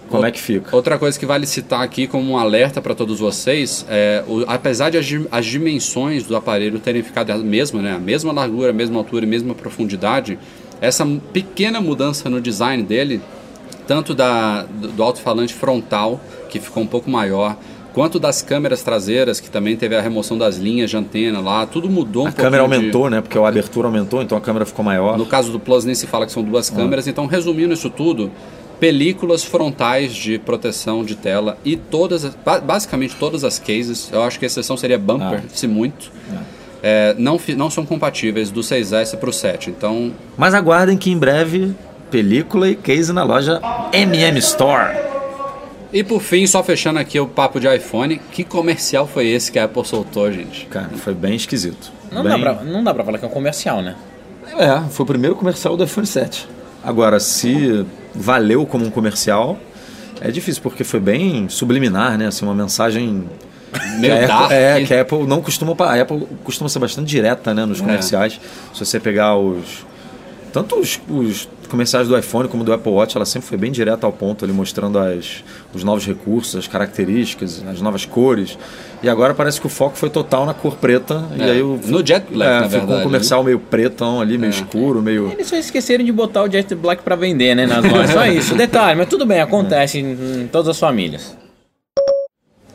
[0.09, 0.73] como é que fica.
[0.73, 4.89] Outra coisa que vale citar aqui como um alerta para todos vocês é, o- apesar
[4.91, 8.73] de as, as dimensões do aparelho terem ficado a mesma, né, a mesma largura, a
[8.73, 10.39] mesma altura e mesma profundidade,
[10.79, 13.19] essa pequena mudança no design dele,
[13.85, 17.57] tanto da, do, do alto-falante frontal, que ficou um pouco maior,
[17.93, 21.89] quanto das câmeras traseiras, que também teve a remoção das linhas de antena lá, tudo
[21.89, 23.21] mudou um A câmera pouquinho de- aumentou, né?
[23.21, 25.17] Porque a abertura aumentou, então a câmera ficou maior.
[25.17, 28.31] no caso do Plus nem se fala que são duas câmeras, então resumindo isso tudo,
[28.79, 34.23] películas frontais de proteção de tela e todas, as- ba- basicamente todas as cases, eu
[34.23, 36.11] acho que a exceção seria bumper, se muito,
[36.81, 41.17] é, não, não são compatíveis do 6S para o 7, então Mas aguardem que em
[41.17, 41.73] breve,
[42.09, 43.59] película e case na loja
[43.91, 44.95] MM Store.
[45.91, 49.57] E por fim, só fechando aqui o papo de iPhone, que comercial foi esse que
[49.57, 50.67] a Apple soltou, gente?
[50.67, 51.91] Cara, foi bem esquisito.
[52.11, 52.31] Não, bem...
[52.31, 53.95] dá pra, não dá pra falar que é um comercial, né?
[54.57, 56.47] É, foi o primeiro comercial do iPhone 7.
[56.83, 59.57] Agora, se valeu como um comercial,
[60.21, 62.27] é difícil, porque foi bem subliminar, né?
[62.27, 63.27] Assim, uma mensagem.
[63.99, 64.31] Meio que.
[64.31, 65.75] Apple, é, que a Apple não costuma.
[65.85, 68.39] A Apple costuma ser bastante direta né, nos comerciais.
[68.73, 69.85] Se você pegar os.
[70.51, 74.05] Tanto os, os comerciais do iPhone como do Apple Watch, ela sempre foi bem direta
[74.05, 75.43] ao ponto, ali mostrando as,
[75.73, 78.57] os novos recursos, as características, as novas cores.
[79.03, 81.23] E agora parece que o foco foi total na cor preta.
[81.37, 82.99] E É, aí o, no Jet Black, é, na ficou verdade, né?
[82.99, 85.31] um comercial meio pretão ali, meio escuro, meio.
[85.31, 88.11] Eles só esqueceram de botar o Jet Black pra vender, né, nas lojas.
[88.11, 91.37] Só isso, detalhe, mas tudo bem, acontece em, em todas as famílias.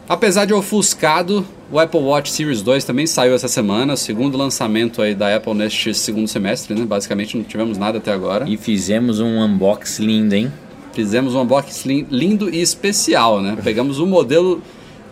[0.09, 5.15] Apesar de ofuscado, o Apple Watch Series 2 também saiu essa semana, segundo lançamento aí
[5.15, 6.85] da Apple neste segundo semestre, né?
[6.85, 8.49] Basicamente não tivemos nada até agora.
[8.49, 10.53] E fizemos um unboxing lindo, hein?
[10.93, 13.57] Fizemos um unboxing lindo e especial, né?
[13.63, 14.63] Pegamos um modelo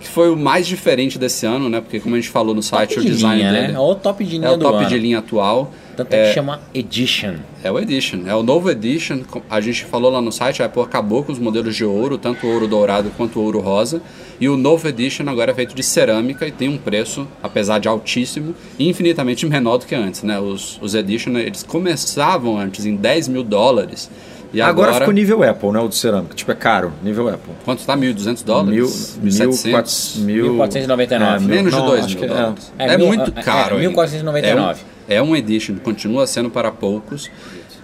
[0.00, 1.80] que foi o mais diferente desse ano, né?
[1.80, 3.74] Porque como a gente falou no site, top o de design linha, dele né?
[3.74, 4.88] É o top de linha é o top ano.
[4.88, 5.72] de linha atual.
[5.96, 7.34] Tanto é que chama Edition.
[7.62, 9.20] É o Edition, é o novo Edition.
[9.48, 12.46] A gente falou lá no site, a Apple acabou com os modelos de ouro, tanto
[12.46, 14.00] ouro dourado quanto ouro rosa.
[14.40, 17.88] E o novo Edition agora é feito de cerâmica e tem um preço, apesar de
[17.88, 20.22] altíssimo, infinitamente menor do que antes.
[20.22, 20.38] Né?
[20.40, 24.10] Os, os Edition eles começavam antes em 10 mil dólares.
[24.52, 25.80] E Agora, agora, ficou nível Apple, né?
[25.80, 26.34] O de cerâmica.
[26.34, 27.52] Tipo, é caro, nível Apple.
[27.64, 27.96] quanto está?
[27.96, 29.18] 1.200 Mil, dólares?
[29.22, 30.18] mil, 1.700?
[30.18, 31.36] mil, 1499.
[31.36, 32.28] é, mil- Menos de não, 2 acho mil é.
[32.28, 32.72] dólares.
[32.78, 33.58] É, É, mil- muito é, caro.
[33.58, 33.74] é, ainda.
[33.76, 34.80] É 1499.
[34.82, 37.30] um, é um Edition, continua sendo para poucos.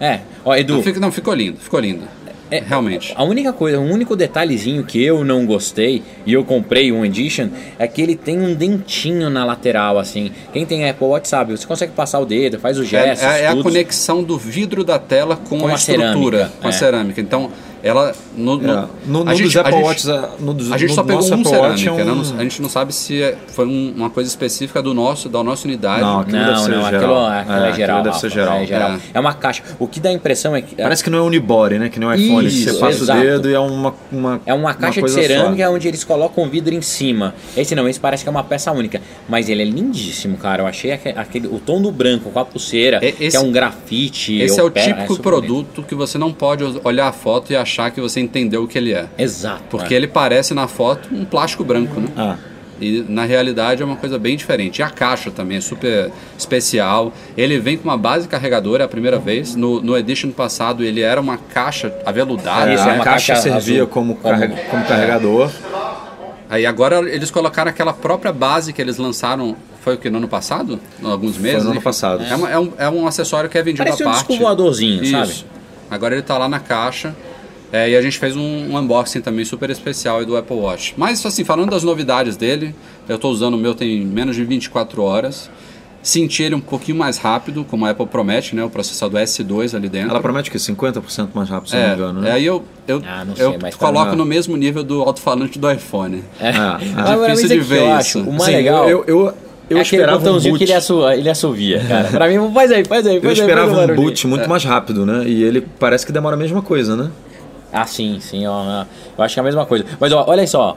[0.00, 2.04] É, ó, Edu, Não, fica- não, ficou lindo, ficou lindo.
[2.50, 3.12] É, Realmente.
[3.16, 7.48] A única coisa, o único detalhezinho que eu não gostei e eu comprei um Edition
[7.78, 10.30] é que ele tem um dentinho na lateral, assim.
[10.52, 13.26] Quem tem Apple Watch sabe, você consegue passar o dedo, faz os É, gestos.
[13.26, 16.66] é- é a conexão do vidro da tela com, Com a, a estrutura, cerâmica, com
[16.66, 16.72] a é.
[16.72, 17.20] cerâmica.
[17.20, 17.50] Então,
[17.82, 18.12] ela.
[18.36, 18.86] No, no, É.
[19.06, 21.26] No, no a gente- dos a Apple a- no A gente no só pegou um
[21.34, 22.12] Apple Watch cerâmica, é né?
[22.12, 22.14] um...
[22.16, 25.42] Não- a gente não sabe se é- foi um- uma coisa específica do nosso, da
[25.42, 26.00] nossa unidade.
[26.02, 26.86] Não, aquilo deve Não, ser não, geral.
[26.86, 28.02] aquilo, aquilo é, aquilo geral.
[28.02, 28.56] deve ser geral.
[28.58, 28.90] É, geral.
[28.92, 28.98] É.
[29.14, 29.62] É uma caixa.
[29.78, 30.74] O que dá a impressão é que.
[30.76, 31.88] Parece que não é unibody, né?
[31.88, 32.46] Que nem o iPhone.
[32.46, 33.18] Isso, você passa exato.
[33.20, 35.72] o dedo e é uma, uma É uma caixa de coisa cerâmica só.
[35.74, 37.34] onde eles colocam o vidro em cima.
[37.56, 39.00] Esse não, esse parece que é uma peça única.
[39.28, 40.62] Mas ele é lindíssimo, cara.
[40.62, 43.40] Eu achei aque- aquele, o tom do branco com a pulseira, É, que esse- é
[43.40, 44.38] um grafite.
[44.40, 48.00] Esse é o típico produto que você não pode olhar a foto e achar que
[48.00, 49.06] você entendeu o que ele é.
[49.18, 49.62] Exato.
[49.70, 49.96] Porque é.
[49.96, 52.08] ele parece na foto um plástico branco, né?
[52.16, 52.36] Ah,
[52.80, 54.78] E na realidade é uma coisa bem diferente.
[54.78, 57.12] E a caixa também é super especial.
[57.36, 59.54] Ele vem com uma base carregadora é a primeira vez.
[59.56, 62.72] No, no Edition passado ele era uma caixa aveludada.
[62.72, 63.86] Isso, é a uma caixa, caixa servia azul.
[63.88, 65.50] como, Como- carrega- como carregador.
[66.50, 69.54] Aí agora eles colocaram aquela própria base que eles lançaram.
[69.82, 70.08] Foi o que?
[70.10, 70.78] No ano passado?
[71.02, 71.64] Alguns meses?
[71.64, 72.22] no ano passado.
[72.24, 74.38] É, uma- é um, é um acessório que é vendido Parece à um parte.
[74.38, 75.12] voadorzinho, Isso.
[75.12, 75.44] sabe?
[75.90, 77.14] Agora ele tá lá na caixa.
[77.72, 80.94] É, e a gente fez um, um unboxing também super especial aí do Apple Watch.
[80.96, 82.74] Mas assim, falando das novidades dele,
[83.08, 85.50] eu estou usando o meu tem menos de 24 horas.
[86.00, 88.64] Senti ele um pouquinho mais rápido, como a Apple promete, né?
[88.64, 90.10] O processador S2 ali dentro.
[90.10, 92.30] Ela promete que 50% mais rápido, se não me é, engano, é, né?
[92.32, 95.58] aí eu, eu, Ah, não sei, eu mas tá coloco no mesmo nível do alto-falante
[95.58, 96.22] do iPhone.
[96.40, 96.52] É.
[96.52, 98.18] Pra mim, Difícil de ver eu isso.
[98.18, 98.20] acho.
[98.20, 99.34] O mais Sim, legal eu, eu,
[99.68, 102.08] eu é aquele esperava um botãozinho boot, que ele, assovia, ele assovia, cara.
[102.08, 103.16] Pra mim, faz aí, faz aí.
[103.16, 105.24] eu Faz aí, esperava um boot muito mais rápido, né?
[105.26, 107.10] E ele parece que demora a mesma coisa, né?
[107.72, 108.46] Ah, sim, sim.
[108.46, 108.84] Ó,
[109.16, 109.84] eu acho que é a mesma coisa.
[110.00, 110.76] Mas ó, olha só.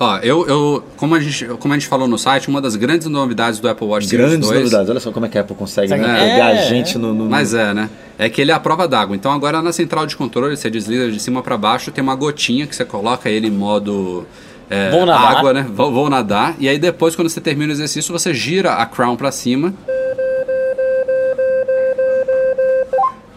[0.00, 3.08] Ó, eu, eu como, a gente, como a gente falou no site, uma das grandes
[3.08, 4.90] novidades do Apple Watch Series Grandes 2, novidades.
[4.90, 5.98] Olha só como é que a Apple consegue né?
[6.28, 7.12] É, pegar a gente no...
[7.12, 7.90] no- Mas é, né?
[8.16, 9.16] É que ele é a prova d'água.
[9.16, 12.64] Então agora na central de controle, você desliza de cima para baixo, tem uma gotinha
[12.66, 14.24] que você coloca ele em modo
[14.70, 15.36] é, Vou nadar.
[15.38, 15.66] água, né?
[15.68, 16.54] Vou, vou nadar.
[16.60, 19.74] E aí depois, quando você termina o exercício, você gira a crown para cima.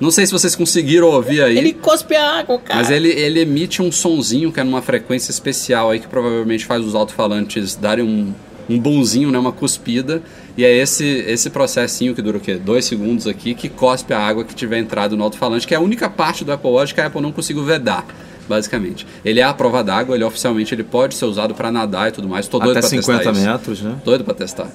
[0.02, 1.56] Não sei se vocês conseguiram ouvir aí.
[1.56, 2.80] Ele cospe a água, cara.
[2.80, 6.84] Mas ele, ele emite um sonzinho que é numa frequência especial aí que provavelmente faz
[6.84, 8.34] os alto-falantes darem um,
[8.68, 10.24] um bonzinho, né, uma cuspida.
[10.58, 12.56] E é esse, esse processinho que dura o quê?
[12.56, 15.82] Dois segundos aqui que cospe a água que tiver entrado no alto-falante, que é a
[15.82, 18.04] única parte do Apple Watch que a Apple não conseguiu vedar.
[18.50, 19.06] Basicamente.
[19.24, 22.28] Ele é a prova d'água, ele oficialmente ele pode ser usado para nadar e tudo
[22.28, 22.48] mais.
[22.48, 23.50] Tô doido Até pra 50 testar isso.
[23.50, 23.96] metros, né?
[24.04, 24.68] Doido pra testar.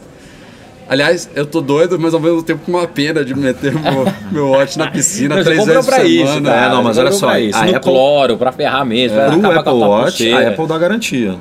[0.88, 4.48] Aliás, eu tô doido, mas ao mesmo tempo com uma pena de meter meu, meu
[4.50, 6.50] watch na piscina Não, três vezes por pra isso, semana.
[6.50, 6.66] cara.
[6.66, 7.58] É, não, mas olha só, Isso.
[7.58, 9.16] a no Apple- cloro, pra ferrar mesmo.
[9.16, 11.34] pra Pro Apple a Watch, a Apple dá garantia.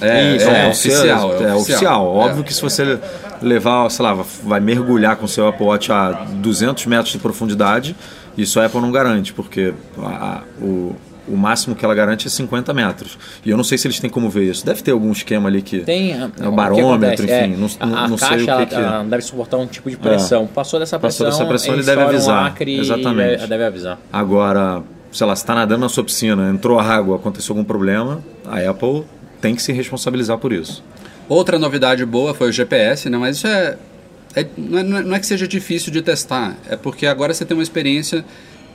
[0.00, 1.34] É, Isso, é, é, é oficial.
[1.42, 2.04] É, oficial.
[2.06, 2.26] É.
[2.26, 2.98] Óbvio que se você
[3.42, 7.94] levar, sei lá, vai mergulhar com seu Apple Watch a 200 metros de profundidade,
[8.36, 10.94] isso a Apple não garante, porque a- o,
[11.30, 13.18] o máximo que ela garante é 50 metros.
[13.44, 14.64] E eu não sei se eles têm como ver isso.
[14.64, 15.80] Deve ter algum esquema ali que.
[15.80, 17.32] Tem É o o que barômetro, enfim.
[17.32, 18.78] É, não, a, a não sei caixa o que, ela, que é.
[18.78, 20.46] ela deve suportar um tipo de pressão.
[20.46, 22.46] Passou dessa pressão, Passou dessa pressão, ele deve um avisar.
[22.46, 23.30] acre e Exatamente.
[23.36, 23.98] Deve, deve avisar.
[24.12, 28.58] Agora, sei lá, se está nadando na sua piscina, entrou água, aconteceu algum problema, a
[28.68, 29.04] Apple
[29.40, 30.82] tem que se responsabilizar por isso.
[31.28, 33.18] Outra novidade boa foi o GPS, né?
[33.18, 33.76] Mas isso é,
[34.34, 37.56] é- não, é, não é que seja difícil de testar, é porque agora você tem
[37.56, 38.24] uma experiência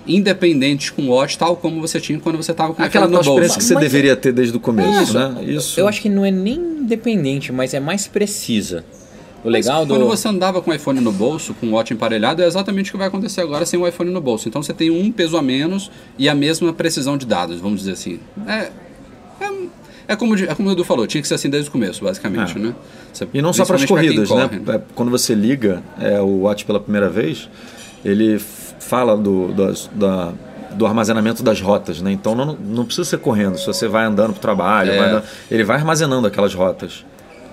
[0.07, 3.57] independente com o Watch, tal como você tinha quando você estava com o Aquela bolso.
[3.57, 5.13] que você Mas- deveria ter desde o começo, Isso.
[5.13, 5.43] né?
[5.45, 5.79] Isso.
[5.79, 8.83] Eu acho que não é nem independente, mas é mais precisa.
[9.43, 9.93] O legal Mas do.
[9.95, 12.91] Quando você andava com o iPhone no bolso, com o Watch emparelhado, é exatamente o
[12.93, 14.47] que vai acontecer agora sem o iPhone no bolso.
[14.47, 17.91] Então você tem um peso a menos e a mesma precisão de dados, vamos dizer
[17.91, 18.19] assim.
[18.47, 18.69] É,
[19.41, 19.49] é,
[20.07, 22.55] é como, é como o Edu falou, tinha que ser assim desde o começo, basicamente,
[22.55, 22.59] É.
[22.59, 22.73] né?
[23.11, 24.47] Você- E não só para as corridas, quem né?
[24.63, 24.77] corre.
[24.77, 27.49] É, Quando você liga é, o Watch pela primeira vez,
[28.05, 28.39] ele
[28.83, 30.31] fala do, das- da-
[30.71, 32.11] do armazenamento das rotas, né?
[32.11, 33.57] Então não, não precisa ser correndo.
[33.57, 34.97] Se você vai andando para o trabalho, É.
[34.97, 37.05] vai andando- ele vai armazenando aquelas rotas.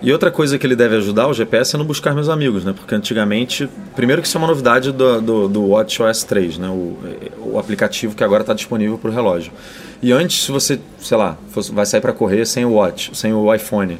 [0.02, 2.72] E outra coisa que ele deve ajudar o GPS é no buscar meus amigos, né?
[2.74, 6.68] Porque antigamente, primeiro que isso é uma novidade do, do, do Watch OS 3, né?
[6.70, 6.96] O,
[7.52, 9.52] o aplicativo que agora está disponível para o relógio.
[10.02, 13.34] E antes, se você, sei lá, fosse- vai sair para correr sem o watch, sem
[13.34, 13.98] o iPhone,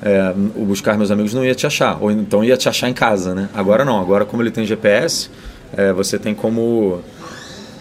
[0.00, 2.94] é, o buscar meus amigos não ia te achar, ou então ia te achar em
[2.94, 3.48] casa, né?
[3.52, 5.28] Agora não, agora como ele tem GPS,
[5.76, 7.00] é, você tem como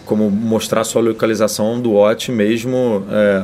[0.06, 3.44] como mostrar sua localização do watch mesmo é,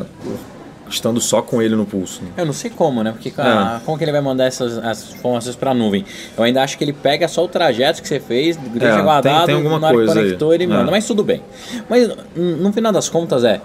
[0.90, 2.24] estando só com ele no pulso.
[2.24, 2.30] né?
[2.38, 3.12] Eu não sei como, né?
[3.12, 6.04] Porque cara, como que ele vai mandar essas as informações pra nuvem?
[6.36, 9.46] Eu ainda acho que ele pega só o trajeto que você fez, deixa tem- guardado,
[9.46, 10.26] tem alguma na hora que coisa aí.
[10.26, 10.68] conectou ele É.
[10.68, 11.42] manda, mas tudo bem.
[11.90, 13.62] Mas no final das contas é.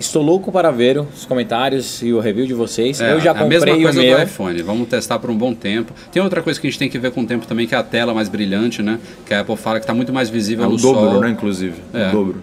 [0.00, 3.00] Estou louco para ver os comentários e o review de vocês.
[3.02, 4.16] É, eu já a mesma comprei o coisa meu.
[4.16, 4.62] do iPhone.
[4.62, 5.92] Vamos testar por um bom tempo.
[6.10, 7.78] Tem outra coisa que a gente tem que ver com o tempo também, que é
[7.78, 8.98] a tela mais brilhante, né?
[9.26, 11.20] Que a Apple fala que está muito mais visível É no o dobro, sol.
[11.20, 11.74] né, inclusive.
[11.92, 12.08] É.
[12.08, 12.42] O dobro.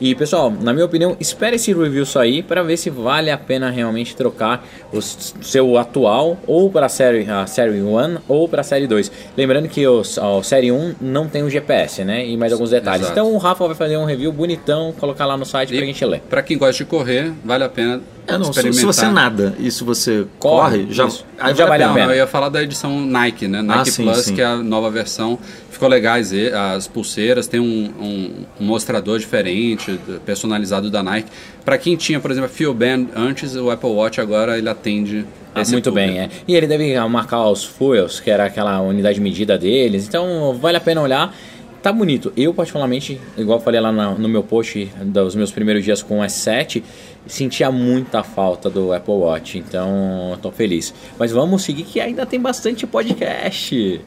[0.00, 3.68] E pessoal, na minha opinião, espere esse review sair para ver se vale a pena
[3.68, 8.64] realmente trocar o seu atual ou para a série, a série 1 ou para a
[8.64, 9.10] série 2.
[9.36, 12.24] Lembrando que o, s- a série 1 não tem o GPS, né?
[12.24, 13.02] E mais alguns detalhes.
[13.06, 13.18] Exato.
[13.18, 16.04] Então o Rafa vai fazer um review bonitão, colocar lá no site pra E gente
[16.04, 16.20] ler.
[16.30, 18.80] Para quem gosta de correr, vale a pena É, não, se, experimentar.
[18.80, 21.24] se você nada e se você Corre, corre, já, isso.
[21.38, 22.12] aí Já vale a Não, pena.
[22.12, 23.62] eu ia falar da edição Nike, né?
[23.62, 24.34] Nike Ah, sim, Plus, sim.
[24.34, 25.38] que é a nova versão.
[25.70, 26.32] Ficou legais
[26.74, 27.64] as pulseiras, tem um,
[28.00, 31.28] um- um mostrador diferente, personalizado da Nike.
[31.64, 35.24] Para quem tinha, por exemplo, a Feel Band antes, o Apple Watch agora ele atende
[35.54, 36.08] Ah, esse muito público.
[36.12, 36.28] bem, é.
[36.46, 40.06] E ele deve marcar os fuels, que era aquela unidade de medida deles.
[40.06, 41.34] Então vale a pena olhar.
[41.80, 42.32] Tá bonito.
[42.36, 46.22] Eu, particularmente, igual eu falei lá no meu post dos meus primeiros dias com o
[46.24, 46.82] S7,
[47.28, 49.58] sentia muita falta do Apple Watch.
[49.58, 50.92] Então, tô feliz.
[51.18, 54.00] Mas vamos seguir que ainda tem bastante podcast.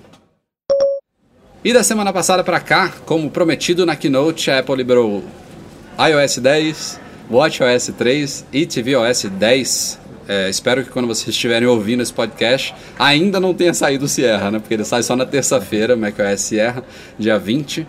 [1.64, 5.24] E da semana passada para cá, como prometido na Keynote, a Apple liberou
[6.00, 7.00] iOS 10,
[7.30, 10.00] WatchOS 3 e tvOS 10.
[10.28, 14.50] É, espero que quando vocês estiverem ouvindo esse podcast, ainda não tenha saído o Sierra,
[14.50, 14.60] né?
[14.60, 16.84] Porque ele sai só na terça-feira, macOS Sierra,
[17.20, 17.86] dia 20.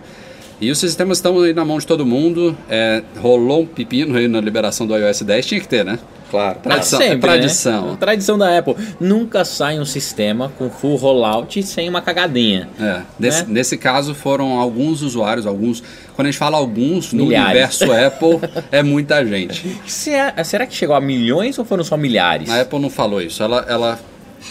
[0.63, 2.57] E os sistemas estão aí na mão de todo mundo.
[2.69, 5.99] É, rolou um pepino aí na liberação do iOS 10, tinha que ter, né?
[6.31, 6.57] Claro.
[6.63, 6.99] Tradição.
[6.99, 7.91] Ah, é sempre, tradição.
[7.91, 7.97] né?
[7.99, 8.75] Tradição da Apple.
[8.99, 12.67] Nunca sai um sistema com full rollout sem uma cagadinha.
[12.79, 13.47] É, nesse, Né?
[13.49, 15.83] nesse caso foram alguns usuários, alguns.
[16.15, 17.79] Quando a gente fala alguns, no Milhares.
[17.81, 18.39] universo Apple,
[18.71, 19.77] é muita gente.
[19.85, 22.49] Será, será que chegou a milhões ou foram só milhares?
[22.49, 23.43] A Apple não falou isso.
[23.43, 23.99] Ela, ela,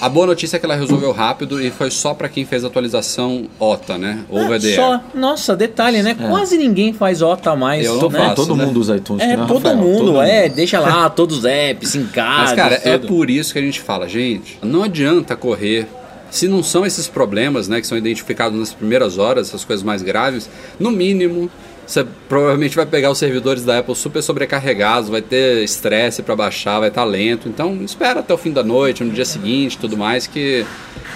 [0.01, 2.67] a boa notícia é que ela resolveu rápido e foi só para quem fez a
[2.69, 4.25] atualização OTA, né?
[4.29, 6.15] The Ah, Só, nossa, detalhe, né?
[6.15, 7.87] Quase ninguém faz OTA mais.
[7.87, 8.19] Eu não né?
[8.19, 8.35] faço.
[8.37, 8.65] todo né?
[8.65, 9.23] mundo usa iTunes.
[9.23, 9.77] É, né, todo Rafael?
[9.77, 10.55] mundo, Todo é, mundo.
[10.55, 14.09] deixa lá todos os apps, encados, Mas, cara, é por isso que a gente fala,
[14.09, 15.87] gente, não adianta correr.
[16.31, 20.01] Se não são esses problemas, né, que são identificados nas primeiras horas, essas coisas mais
[20.01, 20.49] graves,
[20.81, 21.51] no mínimo,
[21.87, 26.81] você provavelmente vai pegar os servidores da Apple super sobrecarregados, vai ter estresse para baixar,
[26.81, 27.49] vai estar lento.
[27.49, 30.65] Então, espera até o fim da noite, no dia seguinte, tudo mais, que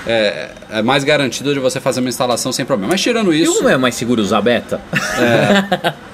[0.07, 2.93] é, é mais garantido de você fazer uma instalação sem problema.
[2.93, 4.81] Mas tirando E isso, como é mais seguro usar beta?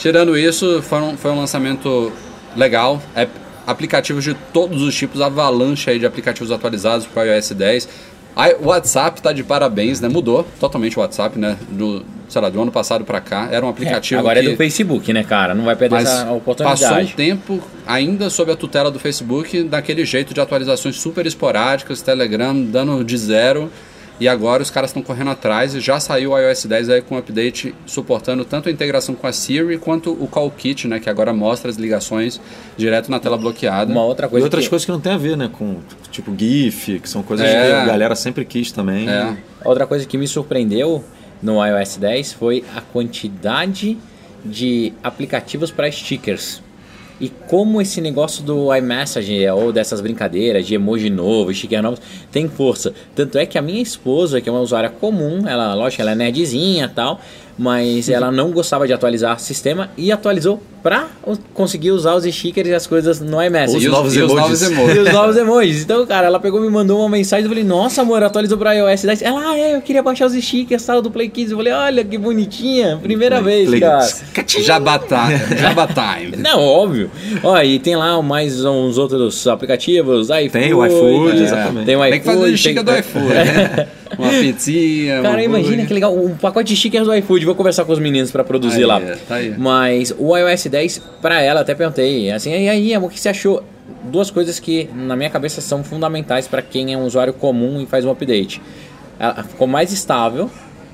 [0.00, 2.10] Tirando isso, foi um, foi um lançamento
[2.56, 3.02] legal.
[3.14, 3.28] É,
[3.66, 7.88] aplicativos de todos os tipos, avalanche aí de aplicativos atualizados para o iOS 10.
[8.60, 10.08] O WhatsApp tá de parabéns, né?
[10.08, 11.56] Mudou totalmente o WhatsApp, né?
[11.70, 13.48] Do, sei lá, do ano passado para cá.
[13.50, 14.46] Era um aplicativo Agora que...
[14.46, 15.54] é do Facebook, né, cara?
[15.54, 17.14] Não vai perder Mas essa passou um oportunidade.
[17.14, 23.04] tempo ainda sob a tutela do Facebook, daquele jeito de atualizações super esporádicas, Telegram dando
[23.04, 23.70] de zero.
[24.20, 27.14] E agora os caras estão correndo atrás e já saiu o iOS 10 aí com
[27.14, 31.08] um update suportando tanto a integração com a Siri quanto o Call Kit, né, que
[31.08, 32.38] agora mostra as ligações
[32.76, 33.90] direto na tela bloqueada.
[33.90, 34.70] Uma outra E coisa outras que...
[34.70, 35.48] coisas que não tem a ver, né?
[35.50, 35.78] Com
[36.10, 37.66] tipo GIF, que são coisas É.
[37.66, 39.08] que a galera sempre quis também.
[39.08, 39.36] É.
[39.64, 41.02] Outra coisa que me surpreendeu
[41.42, 43.96] no iOS 10 foi a quantidade
[44.44, 46.62] de aplicativos para stickers.
[47.20, 52.00] E como esse negócio do iMessage ou dessas brincadeiras de emoji novo, sticker novos,
[52.32, 52.94] tem força.
[53.14, 56.14] Tanto é que a minha esposa, que é uma usuária comum, ela, lógico, ela é
[56.14, 57.20] nerdzinha e tal,
[57.58, 61.06] mas ela não gostava de atualizar o sistema e atualizou para
[61.54, 63.84] conseguir usar os stickers e as coisas no iMessage.
[63.84, 64.40] E os, novos e os emojis.
[64.40, 64.98] novos E emojis.
[65.08, 65.82] os novos emojis.
[65.82, 67.44] Então, cara, ela pegou me mandou uma mensagem.
[67.44, 69.22] Eu falei, nossa, amor, atualizou pra iOS 10.
[69.22, 71.50] Ela, ah, é, eu queria baixar os stickers tal do Play Kids.
[71.52, 72.98] Eu falei, olha que bonitinha.
[73.02, 74.08] Primeira vez, Play- cara.
[74.58, 74.98] Jabba
[75.88, 76.36] Time.
[76.42, 77.10] Não, óbvio.
[77.42, 80.28] Ó, e tem lá mais uns outros aplicativos.
[80.30, 81.86] iFood, Tem o iFood, é, exatamente.
[81.86, 82.10] Tem o iFood.
[82.10, 83.26] Tem que fazer o sticker do iFood.
[83.28, 83.88] né?
[84.18, 85.22] Uma pizzinha.
[85.22, 86.14] Cara, imagina que legal.
[86.16, 87.44] Um pacote de stickers do iFood.
[87.46, 89.00] Vou conversar com os meninos pra produzir Aí, lá.
[89.28, 89.54] tá aí.
[89.56, 92.30] Mas o iOS 10, pra ela, até perguntei.
[92.30, 93.62] Assim, e aí, amor, o que você achou?
[94.04, 97.86] Duas coisas que, na minha cabeça, são fundamentais pra quem é um usuário comum e
[97.86, 98.60] faz um update.
[99.18, 100.50] Ela ficou mais estável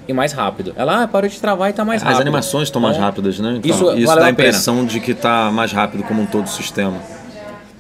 [0.09, 0.73] e mais rápido.
[0.77, 2.23] Ela ah, parou de travar e tá mais As rápido.
[2.23, 3.55] animações estão mais Então, rápidas, né?
[3.59, 4.31] Então, isso isso, dá a a pena.
[4.31, 6.97] impressão de que tá mais rápido como um todo o sistema.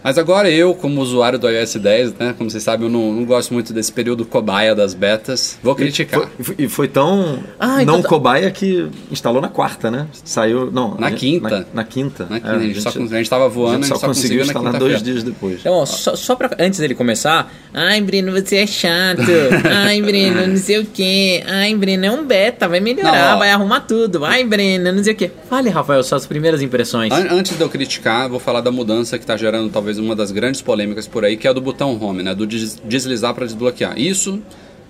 [0.06, 3.24] Mas agora eu, como usuário do iOS 10, né, como vocês sabem, eu não, não
[3.24, 6.28] gosto muito desse período cobaia das betas, vou criticar.
[6.38, 10.06] E foi, e foi tão Ah, então não tá- cobaia que instalou na quarta, né?
[10.24, 10.70] Saiu.
[10.70, 11.48] Não, Na quinta.
[11.60, 12.24] Na, na quinta.
[12.30, 14.38] Na quinta, É, a, gente só, a gente tava voando, a gente só, conseguiu conseguiu
[14.38, 15.58] na instalar dois dias depois.
[15.58, 19.22] Então, ó, só, só pra, antes dele começar, ai, Breno, você é chato.
[19.64, 21.42] Ai, Breno, não sei o quê.
[21.48, 24.24] Ai, Breno, é um beta, vai melhorar, Não, vai arrumar tudo.
[24.24, 25.32] Ai, Breno, não sei o quê.
[25.50, 27.12] Fale, Rafael, suas primeiras impressões.
[27.12, 30.30] An- Antes de eu criticar, vou falar da mudança que está gerando talvez uma das
[30.32, 32.34] grandes polêmicas por aí, que é a do botão home, né?
[32.34, 33.98] Do des- deslizar para desbloquear.
[33.98, 34.40] Isso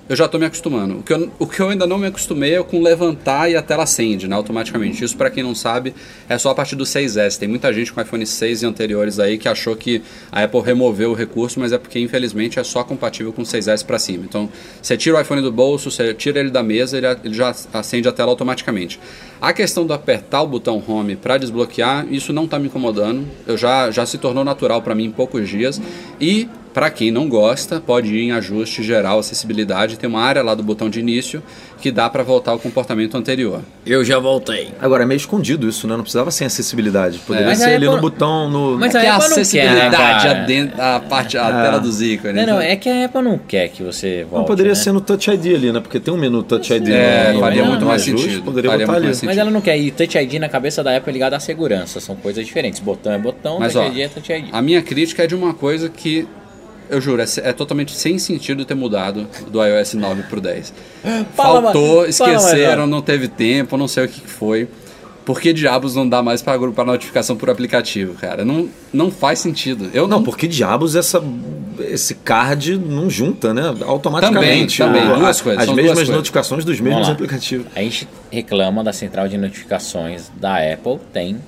[0.09, 0.99] eu já estou me acostumando.
[0.99, 3.63] O que, eu, o que eu ainda não me acostumei é com levantar e a
[3.63, 4.37] tela acende, né?
[4.37, 5.05] Automaticamente.
[5.05, 5.95] Isso, para quem não sabe,
[6.29, 7.39] é só a partir do 6S.
[7.39, 11.11] Tem muita gente com iPhone 6 e anteriores aí que achou que a Apple removeu
[11.11, 14.25] o recurso, mas é porque, infelizmente, é só compatível com 6S para cima.
[14.25, 14.49] Então,
[14.81, 18.09] você tira o iPhone do bolso, você tira ele da mesa, ele, ele já acende
[18.09, 19.01] a tela automaticamente.
[19.41, 23.27] A questão do apertar o botão home para desbloquear, isso não está me incomodando.
[23.47, 25.81] Eu já, já se tornou natural para mim em poucos dias.
[26.21, 30.55] E para quem não gosta, pode ir em ajuste geral, acessibilidade, tem uma área lá
[30.55, 31.43] do botão de início
[31.81, 33.63] que dá para voltar ao comportamento anterior.
[33.87, 34.69] Eu já voltei.
[34.79, 35.95] Agora, é meio escondido isso, né?
[35.97, 37.19] Não precisava sem acessibilidade.
[37.21, 37.49] Poderia É.
[37.49, 38.77] Mas ser a ali Apple- no botão, no...
[38.79, 41.79] Mas é a que a Apple não quer, né, acessibilidade, a, a parte, a tela
[41.79, 42.37] dos ícones.
[42.37, 42.73] Não, não, né?
[42.73, 44.41] é que a Apple não quer que você volte.
[44.43, 44.77] Não, poderia né?
[44.77, 45.81] ser no Touch ID ali, né?
[45.81, 48.45] Porque tem um menu Touch ID É, no, faria no, muito mais ajuste, sentido.
[48.45, 49.07] Poderia Faria botar muito ali.
[49.07, 49.29] mais sentido.
[49.31, 49.79] Mas ela não quer.
[49.79, 52.01] E Touch ID na cabeça da Apple é ligado à segurança.
[52.01, 52.81] São coisas diferentes.
[52.81, 54.45] Botão é botão, Mas, Touch ó, ID é Touch ID.
[54.53, 56.29] A minha crítica é de uma coisa que,
[56.89, 60.73] eu juro, é, é totalmente sem sentido ter mudado do iOS 9 pro 10.
[61.35, 64.69] Fala, Faltou, esqueceram, não teve tempo, não sei o que foi.
[65.25, 68.45] Por que diabos não dá mais pra agrupar notificação por aplicativo, cara?
[68.45, 69.91] Não, não faz sentido.
[69.93, 71.21] Eu Não, por que diabos essa,
[71.81, 73.75] esse card não junta, né?
[73.85, 74.79] Automaticamente.
[74.79, 76.15] Também, também, O- duas coisas, As mesmas coisas.
[76.15, 77.67] notificações dos mesmos aplicativos.
[77.75, 81.39] A gente reclama da central de notificações da Apple tem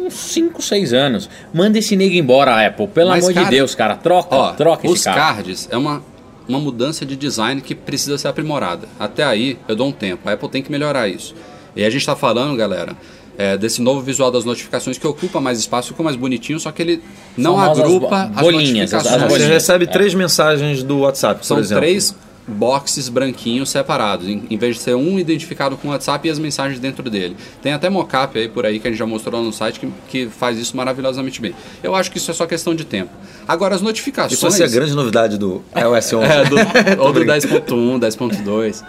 [0.00, 1.28] uns 5, 6 anos.
[1.52, 2.86] Manda esse nego embora, Apple.
[2.88, 3.96] Pelo Mas, amor cara, de Deus, cara.
[3.96, 5.34] Troca, Ó, troca os esse cara.
[5.34, 6.02] cards é uma,
[6.48, 8.88] uma mudança de design que precisa ser aprimorada.
[8.98, 10.28] Até aí, eu dou um tempo.
[10.28, 11.34] A Apple tem que melhorar isso.
[11.76, 12.96] E a gente está falando, galera,
[13.38, 16.82] é, desse novo visual das notificações que ocupa mais espaço, ficou mais bonitinho, só que
[16.82, 17.02] ele
[17.36, 19.20] não Famosas agrupa bo- as bolinhas, as- as notificações.
[19.22, 19.50] Você bolinhas.
[19.52, 19.88] recebe É.
[19.88, 21.82] três mensagens do WhatsApp, por São exemplo.
[21.82, 22.14] três
[22.50, 26.38] boxes branquinhos separados, em, em vez de ser um identificado com o WhatsApp e as
[26.38, 27.36] mensagens dentro dele.
[27.62, 29.88] Tem até mockup aí por aí que a gente já mostrou lá no site que,
[30.08, 31.54] que faz isso maravilhosamente bem.
[31.82, 33.10] Eu acho que isso é só questão de tempo.
[33.48, 34.32] Agora as notificações.
[34.34, 36.24] Isso vai ser a grande novidade do iOS 11.
[36.26, 36.56] É, do,
[37.02, 37.46] ou do brincando.
[37.64, 38.82] 10.1, 10.2.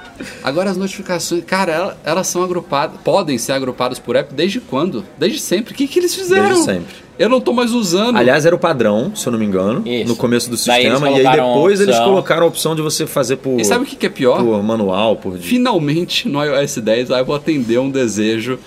[0.44, 5.04] Agora as notificações, cara, ela- elas são agrupadas, podem ser agrupadas por app desde quando?
[5.18, 5.74] Desde sempre.
[5.74, 6.46] O que, que eles fizeram?
[6.50, 6.94] Desde sempre.
[7.22, 8.18] Eu não tô mais usando.
[8.18, 10.08] Aliás, era o padrão, se eu não me engano, Isso.
[10.08, 11.10] no começo do sistema.
[11.12, 14.06] E aí depois eles colocaram a opção de você fazer por, e sabe o que,
[14.06, 14.44] é pior?
[14.44, 15.48] por manual, por dia.
[15.48, 18.58] Finalmente, no iOS 10, a Apple atendeu um desejo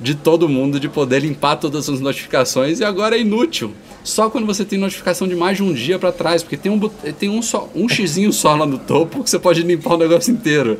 [0.00, 3.72] de todo mundo de poder limpar todas as notificações e agora é inútil.
[4.02, 6.80] Só quando você tem notificação de mais de um dia pra trás, porque tem um,
[7.18, 10.32] tem um, só, um xizinho só lá no topo que você pode limpar o negócio
[10.32, 10.78] inteiro.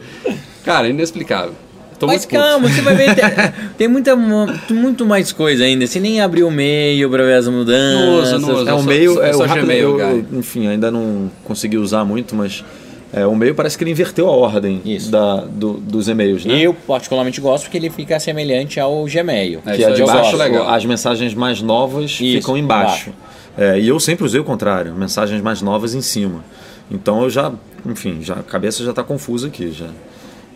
[0.64, 1.52] Cara, é inexplicável.
[1.98, 2.42] Tô Mas muito puto.
[2.42, 3.14] calma, você vai ver.
[3.76, 5.86] Tem, muita, mu- muito mais coisa ainda.
[5.86, 8.00] Você nem abriu o e-mail pra ver as mudanças.
[8.00, 8.68] Não uso, não uso.
[8.68, 12.64] É Eu o meio, é o Gmail, eu- enfim, ainda não consegui usar muito, mas
[13.12, 15.10] é, o meio parece que ele inverteu a ordem Isso.
[15.10, 16.60] da, do- dos e-mails, né?
[16.60, 19.60] Eu particularmente gosto porque ele fica semelhante ao Gmail.
[19.66, 20.68] É, que é de eu baixo, acho legal.
[20.68, 23.10] as mensagens mais novas Isso, ficam embaixo.
[23.56, 26.44] É, e eu sempre usei o contrário, mensagens mais novas em cima.
[26.90, 27.50] Então eu já,
[27.84, 29.72] enfim, já, a cabeça já está confusa aqui.
[29.72, 29.86] Já,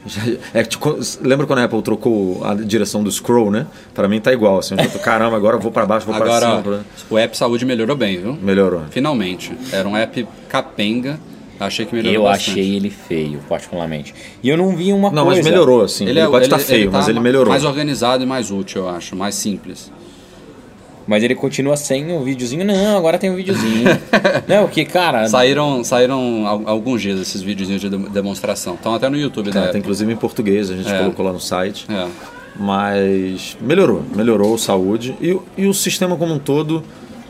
[0.06, 0.22] já-
[0.54, 3.66] é, tipo, lembra quando a Apple trocou a direção do scroll, né?
[3.94, 4.58] Para mim tá igual.
[4.58, 6.62] Assim, eu tô, caramba, agora eu vou para baixo, vou para Agora, cima.
[6.62, 6.80] pra-
[7.10, 8.36] o app Saúde melhorou bem, viu?
[8.40, 8.82] Melhorou.
[8.90, 9.52] Finalmente.
[9.72, 11.18] Era um app capenga.
[11.60, 12.50] Achei que melhorou Eu bastante.
[12.50, 14.12] achei ele feio, particularmente.
[14.42, 15.40] E eu não vi uma Não, coisa.
[15.42, 16.06] mas melhorou, assim.
[16.08, 17.50] Ele, é- pode estar feio, tá mas ele melhorou.
[17.52, 19.14] Mais organizado e mais útil, eu acho.
[19.14, 19.88] Mais simples.
[21.06, 22.64] Mas ele continua sem o videozinho.
[22.64, 23.84] Não, agora tem um videozinho.
[24.46, 25.26] não, porque, cara.
[25.28, 28.74] Saíram, saíram al- alguns dias esses videozinhos de dem- demonstração.
[28.74, 29.78] Estão até no YouTube É, tem Apple.
[29.80, 30.98] inclusive em português, a gente É.
[30.98, 31.86] colocou lá no site.
[31.90, 32.06] É.
[32.56, 35.16] Mas melhorou, melhorou a saúde.
[35.20, 36.82] E, o- e o sistema como um todo,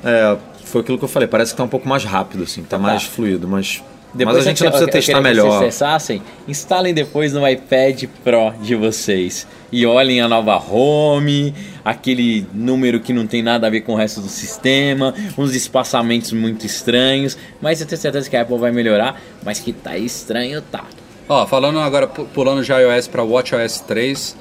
[0.04, 2.78] é, foi aquilo que eu falei, parece que está um pouco mais rápido, assim, tá
[2.78, 3.82] mais fluido, mas,
[4.14, 5.46] Depois mas a gente ainda precisa eu testar que melhor.
[5.58, 9.46] vocês testassem, instalem depois no iPad Pro de vocês.
[9.72, 13.96] E olhem a nova home, aquele número que não tem nada a ver com o
[13.96, 17.38] resto do sistema, uns espaçamentos muito estranhos.
[17.60, 20.84] Mas eu tenho certeza que a Apple vai melhorar, mas que tá estranho, tá.
[21.28, 24.36] Ó, falando agora, pu- pulando de iOS para WatchOS 3,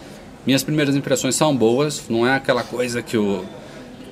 [0.46, 2.04] minhas primeiras impressões são boas.
[2.10, 3.46] Não é aquela coisa que o.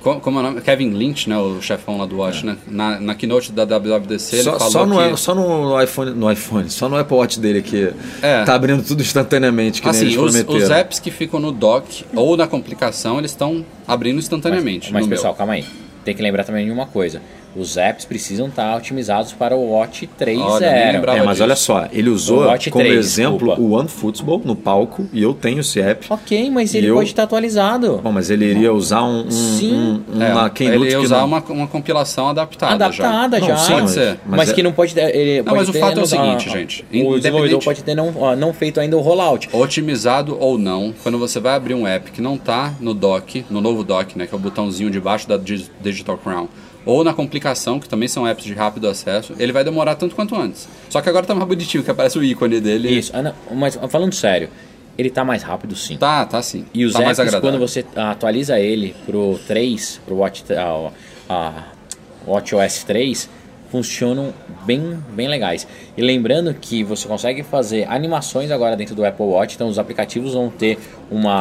[0.02, 0.60] co- Como é o nome?
[0.60, 1.36] Kevin Lynch, né?
[1.38, 2.56] O chefão lá do Watch, né?
[2.66, 5.16] Na, na keynote da WWDC, ele Só, falou só, no, que...
[5.20, 7.92] só no iPhone, no iPhone, só no Apple Watch dele que
[8.22, 8.44] É.
[8.44, 10.58] tá abrindo tudo instantaneamente, que nem Assim, eles os, prometeram.
[10.64, 14.92] os apps que ficam no dock ou na complicação, eles estão abrindo instantaneamente.
[14.92, 15.38] Mas, no pessoal, meu.
[15.38, 15.64] calma aí.
[16.04, 17.20] Tem que lembrar também de uma coisa.
[17.56, 20.40] Os apps precisam estar otimizados para o Watch 3.0.
[20.40, 21.42] Olha, É, mas disso.
[21.42, 23.60] olha só, ele usou como 3, exemplo desculpa.
[23.60, 26.06] o OneFootball no palco e eu tenho esse app.
[26.10, 28.00] Ok, mas ele eu- pode estar atualizado.
[28.02, 30.02] Bom, mas ele iria usar um, um, Sim.
[30.14, 33.48] um- É, uma ele Keynote ia que usar não- uma, uma compilação adaptada, Adaptada já.
[33.48, 34.18] Não, sim, Pode mas- ser.
[34.26, 35.14] Mas, mas é- que não pode ter.
[35.16, 37.82] Ele Não, pode mas o ter fato é o seguinte, ah, gente, O desenvolvedor pode
[37.82, 39.48] ter não, ah, não feito ainda o rollout.
[39.50, 39.58] já.
[39.58, 43.60] Otimizado ou não, quando você vai abrir um app que não tá no dock, no
[43.60, 46.48] novo dock, né, que é o botãozinho debaixo da Dig- Digital Crown,
[46.84, 50.34] ou na complicação, que também são apps de rápido acesso, ele vai demorar tanto quanto
[50.34, 50.68] antes.
[50.88, 52.88] Só que agora tá mais bonitinho, que aparece o ícone dele.
[52.90, 54.48] Isso, ah, não, mas falando sério,
[54.96, 55.96] ele tá mais rápido sim.
[55.96, 56.64] Tá, tá sim.
[56.72, 60.90] E os tá mais apps, quando você atualiza ele pro 3, pro Watch, ah,
[61.28, 61.64] ah,
[62.26, 63.28] WatchOS 3,
[63.70, 64.32] funcionam
[64.66, 65.66] bem, bem legais.
[65.96, 70.34] E lembrando que você consegue fazer animações agora dentro do Apple Watch, então os aplicativos
[70.34, 70.78] vão ter
[71.10, 71.40] uma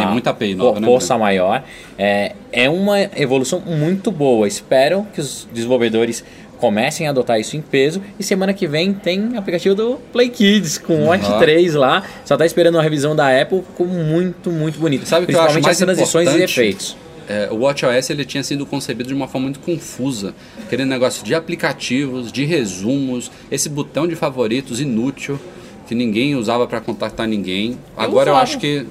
[0.56, 1.64] nova, né, força maior.
[1.98, 4.48] É, é uma evolução muito boa.
[4.48, 6.24] Espero que os desenvolvedores
[6.60, 8.02] comecem a adotar isso em peso.
[8.20, 11.40] E semana que vem tem aplicativo do Play Kids com o Watch Uhum.
[11.40, 12.04] 3 lá.
[12.26, 15.06] Só tá esperando uma revisão da Apple, ficou muito, muito bonito.
[15.08, 16.52] Sabe o que eu acho Principalmente mais as transições e importante?
[16.52, 16.98] efeitos.
[17.30, 20.34] É, o WatchOS ele tinha sido concebido de uma forma muito confusa.
[20.64, 25.40] Aquele negócio de aplicativos, de resumos, esse botão de favoritos inútil
[25.88, 27.78] que ninguém usava para contactar ninguém.
[27.96, 28.86] Agora eu acho que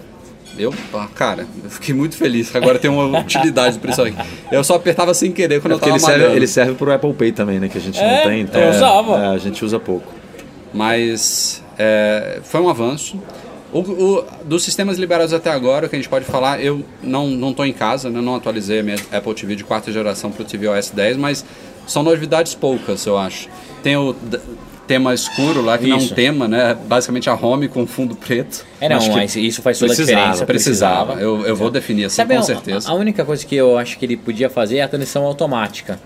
[0.56, 4.16] eu, ah, cara, eu fiquei muito feliz que agora tem uma utilidade para isso aqui.
[4.50, 7.12] Eu só apertava sem querer quando É eu tava ele serve, ele serve pro Apple
[7.14, 7.68] Pay também, né?
[7.68, 8.40] Que a gente É, não tem.
[8.42, 9.18] Então, eu usava.
[9.18, 10.12] é, a gente usa pouco.
[10.72, 13.20] Mas é, foi um avanço.
[13.72, 17.28] O, o- dos sistemas liberados até agora, o que a gente pode falar, eu não
[17.28, 20.42] não estou em casa, né, não atualizei a minha Apple TV de quarta geração para
[20.42, 21.44] o tvOS 10, mas
[21.86, 23.48] são novidades poucas, eu acho.
[23.82, 24.14] Tem o
[24.86, 26.14] tema escuro lá, que não é um Isso.
[26.14, 26.74] tema, né?
[26.86, 28.64] Basicamente a home com fundo preto.
[28.80, 30.46] É, não, Acho mas isso faz toda a precisava, diferença.
[30.46, 31.12] Precisava.
[31.20, 32.88] Eu, eu vou definir assim, Sabe com certeza.
[32.88, 36.00] A, a única coisa que eu acho que ele podia fazer é a transição automática.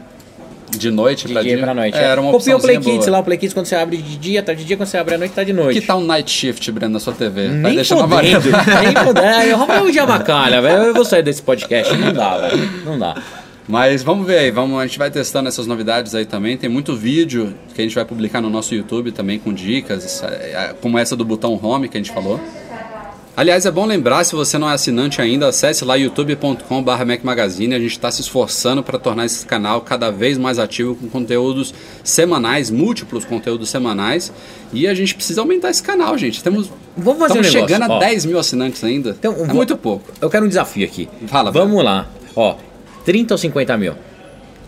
[0.83, 1.97] De noite De para dia pra noite.
[1.97, 3.11] É, era uma Copia o Play Kids boa.
[3.11, 5.15] lá, o Play Kids quando você abre de dia, tá de dia, quando você abre
[5.15, 5.81] à noite, tá de noite.
[5.81, 7.49] Que tal um night shift, Breno, na sua TV?
[7.49, 9.13] Vai Nem deixando fodendo, amarelo.
[9.15, 9.53] nem.
[9.53, 10.83] Rafael de abacalha, velho.
[10.85, 11.97] Eu vou sair desse podcast.
[11.97, 12.71] Não dá, velho.
[12.85, 13.23] Não dá.
[13.69, 16.57] Mas vamos ver aí, vamos, a gente vai testando essas novidades aí também.
[16.57, 20.75] Tem muito vídeo que a gente vai publicar no nosso YouTube também com dicas, eh,
[20.81, 22.41] como essa do botão home que a gente falou.
[23.35, 27.75] Aliás, é bom lembrar, se você não é assinante ainda, acesse lá youtube.com.br Mac Magazine.
[27.75, 31.73] A gente está se esforçando para tornar esse canal cada vez mais ativo com conteúdos
[32.05, 34.31] semanais, múltiplos conteúdos semanais.
[34.71, 36.43] E a gente precisa aumentar esse canal, gente.
[36.45, 37.99] Temos, Vamos fazer estamos um negócio, chegando a ó.
[38.01, 39.17] 10 mil assinantes ainda.
[39.19, 40.13] Então, é vou- muito pouco.
[40.21, 41.09] Eu quero um desafio aqui.
[41.27, 42.09] Fala, Vamos lá.
[42.37, 42.57] Ó,
[43.07, 43.95] 30 ou 50 mil?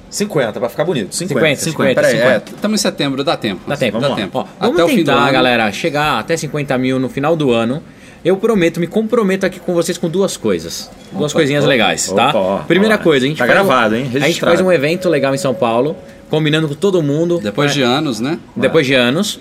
[0.08, 1.14] 50, pra ficar bonito.
[1.14, 2.00] 50, 50.
[2.00, 2.52] Peraí, é, 50.
[2.54, 3.60] estamos em setembro, dá tempo.
[3.68, 4.24] Dá tempo, dá vamos lá.
[4.24, 4.38] tempo.
[4.38, 5.32] Ó, vamos Até o fim do tentar, ano.
[5.32, 7.82] galera, chegar até 50 mil no final do ano.
[8.24, 10.90] Eu prometo, me comprometo aqui com vocês com duas coisas.
[11.12, 12.28] Duas Opa, coisinhas opa, legais, tá?
[12.30, 14.02] opa, Primeira coisa, a gente tá faz um- gravado, hein?
[14.02, 14.56] A gente Registrado.
[14.56, 15.94] faz um evento legal em São Paulo,
[16.30, 17.38] combinando com todo mundo.
[17.42, 18.38] Depois É, de anos, né?
[18.56, 19.38] depois de anos.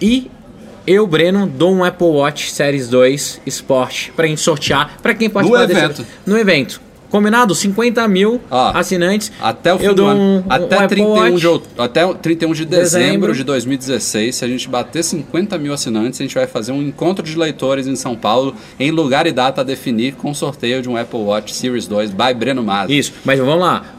[0.00, 0.30] E
[0.86, 5.60] eu, Breno, dou um Apple Watch Series 2 Sport pra gente sortear pra quem participar
[5.62, 6.06] No desse- evento.
[6.26, 6.80] No evento.
[7.10, 7.54] Combinado?
[7.54, 9.32] 50 mil assinantes.
[9.40, 10.20] Até o fim eu do ano.
[10.20, 11.40] um, um até, Apple 31 Watch.
[11.40, 13.34] de, até o 31 de dezembro, Dezembro.
[13.34, 17.24] de 2016, se a gente bater 50 mil assinantes, a gente vai fazer um encontro
[17.24, 20.96] de leitores em São Paulo, em lugar e data a definir, com sorteio de um
[20.96, 22.96] Apple Watch Series 2 by Breno Masi.
[22.98, 23.95] Isso, mas vamos lá.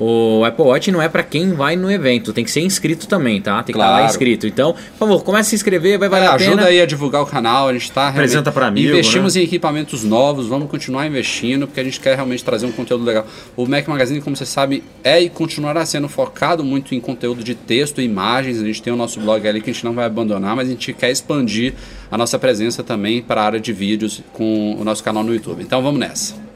[0.00, 3.40] O Apple Watch não é pra quem vai no evento, tem que ser inscrito também,
[3.40, 3.56] tá?
[3.64, 4.10] Tem que estar lá Claro.
[4.10, 4.46] inscrito.
[4.46, 6.68] Então, por favor, comece a se inscrever, vai valer É, a ajuda pena.
[6.68, 9.40] aí a divulgar o canal, a gente está Apresenta pra amigo, Investimos né?
[9.40, 13.26] em equipamentos novos, vamos continuar investindo, porque a gente quer realmente trazer um conteúdo legal.
[13.56, 17.54] O Mac Magazine, como você sabe, é e continuará sendo focado muito em conteúdo de
[17.56, 18.60] texto e imagens.
[18.62, 20.70] A gente tem o nosso blog ali que a gente não vai abandonar, mas a
[20.70, 21.74] gente quer expandir
[22.10, 25.62] a nossa presença também para a área de vídeos com o nosso canal no YouTube.
[25.62, 26.47] Então vamos nessa.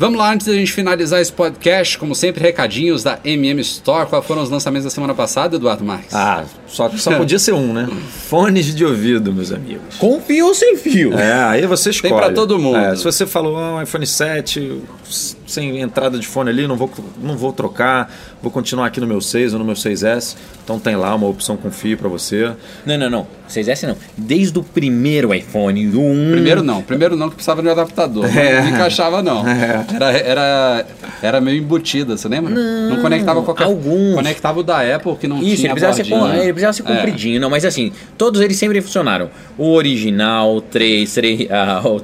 [0.00, 4.08] Vamos lá, antes da gente finalizar esse podcast, como sempre, recadinhos da MM Store.
[4.08, 6.14] Quais foram os lançamentos da semana passada, Eduardo Marques?
[6.14, 7.88] Ah, só, só podia ser um, né?
[8.28, 9.96] Fones de ouvido, meus amigos.
[9.98, 11.12] Com fio ou sem fio?
[11.18, 12.14] É, aí você escolhe.
[12.14, 12.76] pra todo mundo.
[12.78, 16.76] É, se você falou, ah, um iPhone 7, s- sem entrada de fone ali, não
[16.76, 16.88] vou,
[17.20, 20.36] não vou trocar, vou continuar aqui no meu 6 ou no meu 6S.
[20.64, 22.52] Então tem lá uma opção com fio para você.
[22.86, 23.26] Não, não, não.
[23.48, 23.96] 6S não.
[24.16, 26.30] Desde o primeiro iPhone, do 1.
[26.30, 28.24] Primeiro não, primeiro não que precisava de um adaptador.
[28.38, 28.60] É.
[28.62, 29.44] Não encaixava não.
[29.48, 30.86] Era, era,
[31.20, 32.54] era meio embutida, você lembra?
[32.54, 33.64] Não, conectava qualquer.
[33.64, 34.14] alguns.
[34.14, 36.82] Conectava o da Apple que não Isso, tinha ele precisava, ser, com- ele precisava ser
[36.82, 36.96] É.
[36.96, 39.30] compridinho, não, mas assim, todos eles sempre funcionaram.
[39.58, 42.00] O original, o 3, 3 ah, o,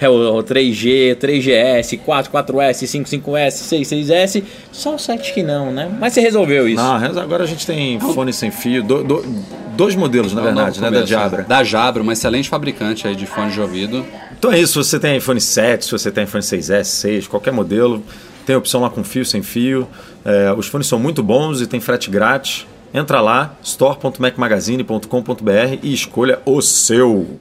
[0.00, 4.42] é o, o 3G, 3GS, 4, 4S, 5, 5S, 6, 6S,
[4.72, 5.88] só o 7 que não, né?
[6.00, 6.82] Mas você resolveu isso.
[6.82, 9.24] Não, agora a gente tem fone sem fio, do- do-
[9.76, 10.86] dois modelos, na É verdade, novo né?
[10.90, 11.12] Da começo.
[11.12, 11.42] Jabra.
[11.44, 14.04] Da Jabra, uma excelente fabricante aí de fone de ouvido.
[14.38, 17.52] Então é isso, se você tem iPhone 7, se você tem iPhone 6S, 6, qualquer
[17.52, 18.02] modelo,
[18.46, 19.86] Tem opção lá com fio, sem fio.
[20.24, 22.66] É, os fones são muito bons e tem frete grátis.
[22.92, 27.38] Entra lá, store.macmagazine.com.br e escolha o seu.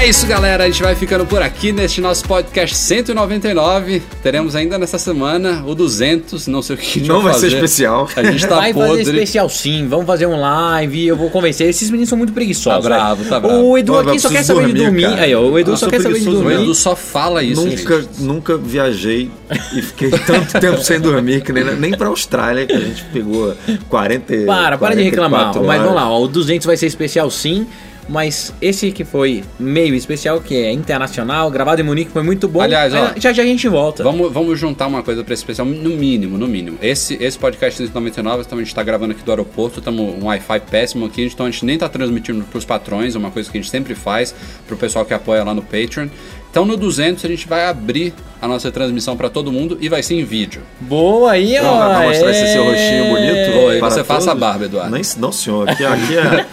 [0.00, 0.64] É isso, galera.
[0.64, 4.00] A gente vai ficando por aqui neste nosso podcast 199.
[4.22, 6.46] Teremos ainda nessa semana o 200.
[6.46, 7.54] Não sei o que a gente Não vai ser fazer.
[7.56, 8.08] especial.
[8.14, 9.02] A gente tá vai fazer podre.
[9.02, 11.68] especial sim, vamos fazer um live, eu vou convencer.
[11.68, 12.82] Esses meninos são muito preguiçosos.
[12.82, 13.28] Tá bravo, velho.
[13.30, 13.60] tá bravo.
[13.64, 15.02] O Edu Pô, aqui só quer saber de dormir, dormir.
[15.02, 15.22] cara.
[15.22, 16.62] Aí, ó, o Edu Eu só quer saber de preguiçoso O dormir.
[16.62, 17.64] Edu só fala isso.
[17.64, 18.22] Nunca, gente.
[18.22, 19.30] nunca viajei
[19.76, 23.52] e fiquei tanto tempo sem dormir que nem, nem pra Austrália, que a gente pegou
[23.88, 25.52] 40 e- Para, para de reclamar.
[25.52, 26.20] 44 Mas vamos lá, horas.
[26.22, 27.66] ó, o 200 vai ser especial sim.
[28.08, 32.60] Mas esse que foi meio especial, que é internacional, gravado em Munique, foi muito bom.
[32.60, 34.02] Aliás, ó, já já a gente volta.
[34.02, 36.78] Vamos, vamos juntar uma coisa pra esse especial, no mínimo, no mínimo.
[36.80, 40.60] Esse, esse podcast 199, então a gente tá gravando aqui do aeroporto, estamos um Wi-Fi
[40.60, 43.60] péssimo aqui, então a gente nem tá transmitindo pros patrões, é uma coisa que a
[43.60, 44.34] gente sempre faz,
[44.66, 46.08] pro pessoal que apoia lá no Patreon.
[46.50, 50.02] Então no 200 a gente vai abrir a nossa transmissão pra todo mundo e vai
[50.02, 50.62] ser em vídeo.
[50.80, 51.88] Boa aí, Não, ó.
[51.88, 53.58] vai mostrar esse seu rostinho bonito.
[53.66, 54.40] Oi, para você faça a todos?
[54.40, 54.92] barba, Eduardo.
[54.92, 55.68] Nem, não, senhor.
[55.68, 56.46] Aqui, aqui é.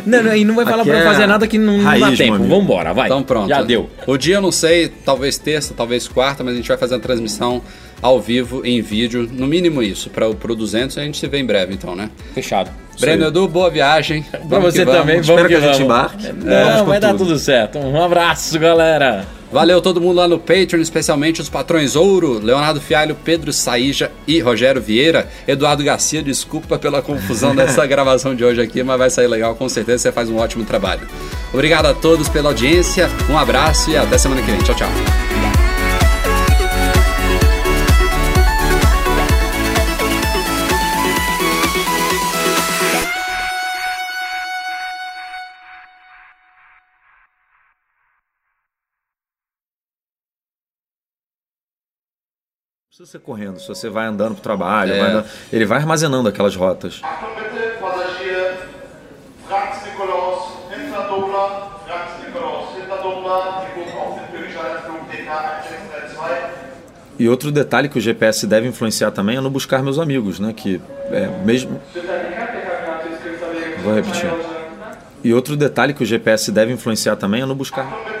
[0.04, 1.84] Não, não, e não vai falar Aqui pra eu é fazer nada que não, não
[1.84, 2.32] dá raiz, tempo.
[2.32, 2.54] meu amigo.
[2.60, 3.06] Vambora, vai.
[3.06, 3.48] Então pronto.
[3.48, 3.88] Já deu.
[4.06, 6.98] O dia eu não sei, talvez terça, talvez quarta, mas a gente vai fazer a
[6.98, 7.62] transmissão
[8.02, 10.10] ao vivo, em vídeo, no mínimo isso.
[10.10, 12.10] Para o 200 a gente se vê em breve então, né?
[12.34, 12.70] Fechado.
[12.98, 14.24] Breno Edu, boa viagem.
[14.44, 15.76] Vamos você que também, vamos Espero que a vamos.
[15.76, 16.26] gente embarque.
[16.32, 17.24] Não, Vamos com vai dar tudo.
[17.24, 17.78] tudo certo.
[17.78, 19.26] Um abraço, galera.
[19.50, 24.38] Valeu todo mundo lá no Patreon, especialmente os patrões Ouro, Leonardo Fialho, Pedro Saíja e
[24.38, 25.28] Rogério Vieira.
[25.48, 29.68] Eduardo Garcia, desculpa pela confusão dessa gravação de hoje aqui, mas vai sair legal, com
[29.68, 31.08] certeza você faz um ótimo trabalho.
[31.52, 34.60] Obrigado a todos pela audiência, um abraço e até semana que vem.
[34.62, 35.29] Tchau, tchau.
[53.00, 53.58] Precisa ser correndo.
[53.58, 54.98] Se você vai andando pro trabalho, É.
[54.98, 57.00] vai andando- ele vai armazenando aquelas rotas.
[57.02, 58.58] Achtung bitte, Passagier,
[59.48, 61.50] Franz Nikolaus, hinter Dobler,
[61.86, 66.38] Franz Nikolaus, hinter Dobler, die Buch auf den Zürich-Flug DK 1632.
[67.18, 70.52] E outro detalhe que o GPS deve influenciar também é no buscar meus amigos, né?
[70.54, 70.78] Que
[71.10, 71.80] é mesmo.
[73.82, 74.30] Vou repetir.
[75.24, 78.19] E outro detalhe que o GPS deve influenciar também é no buscar.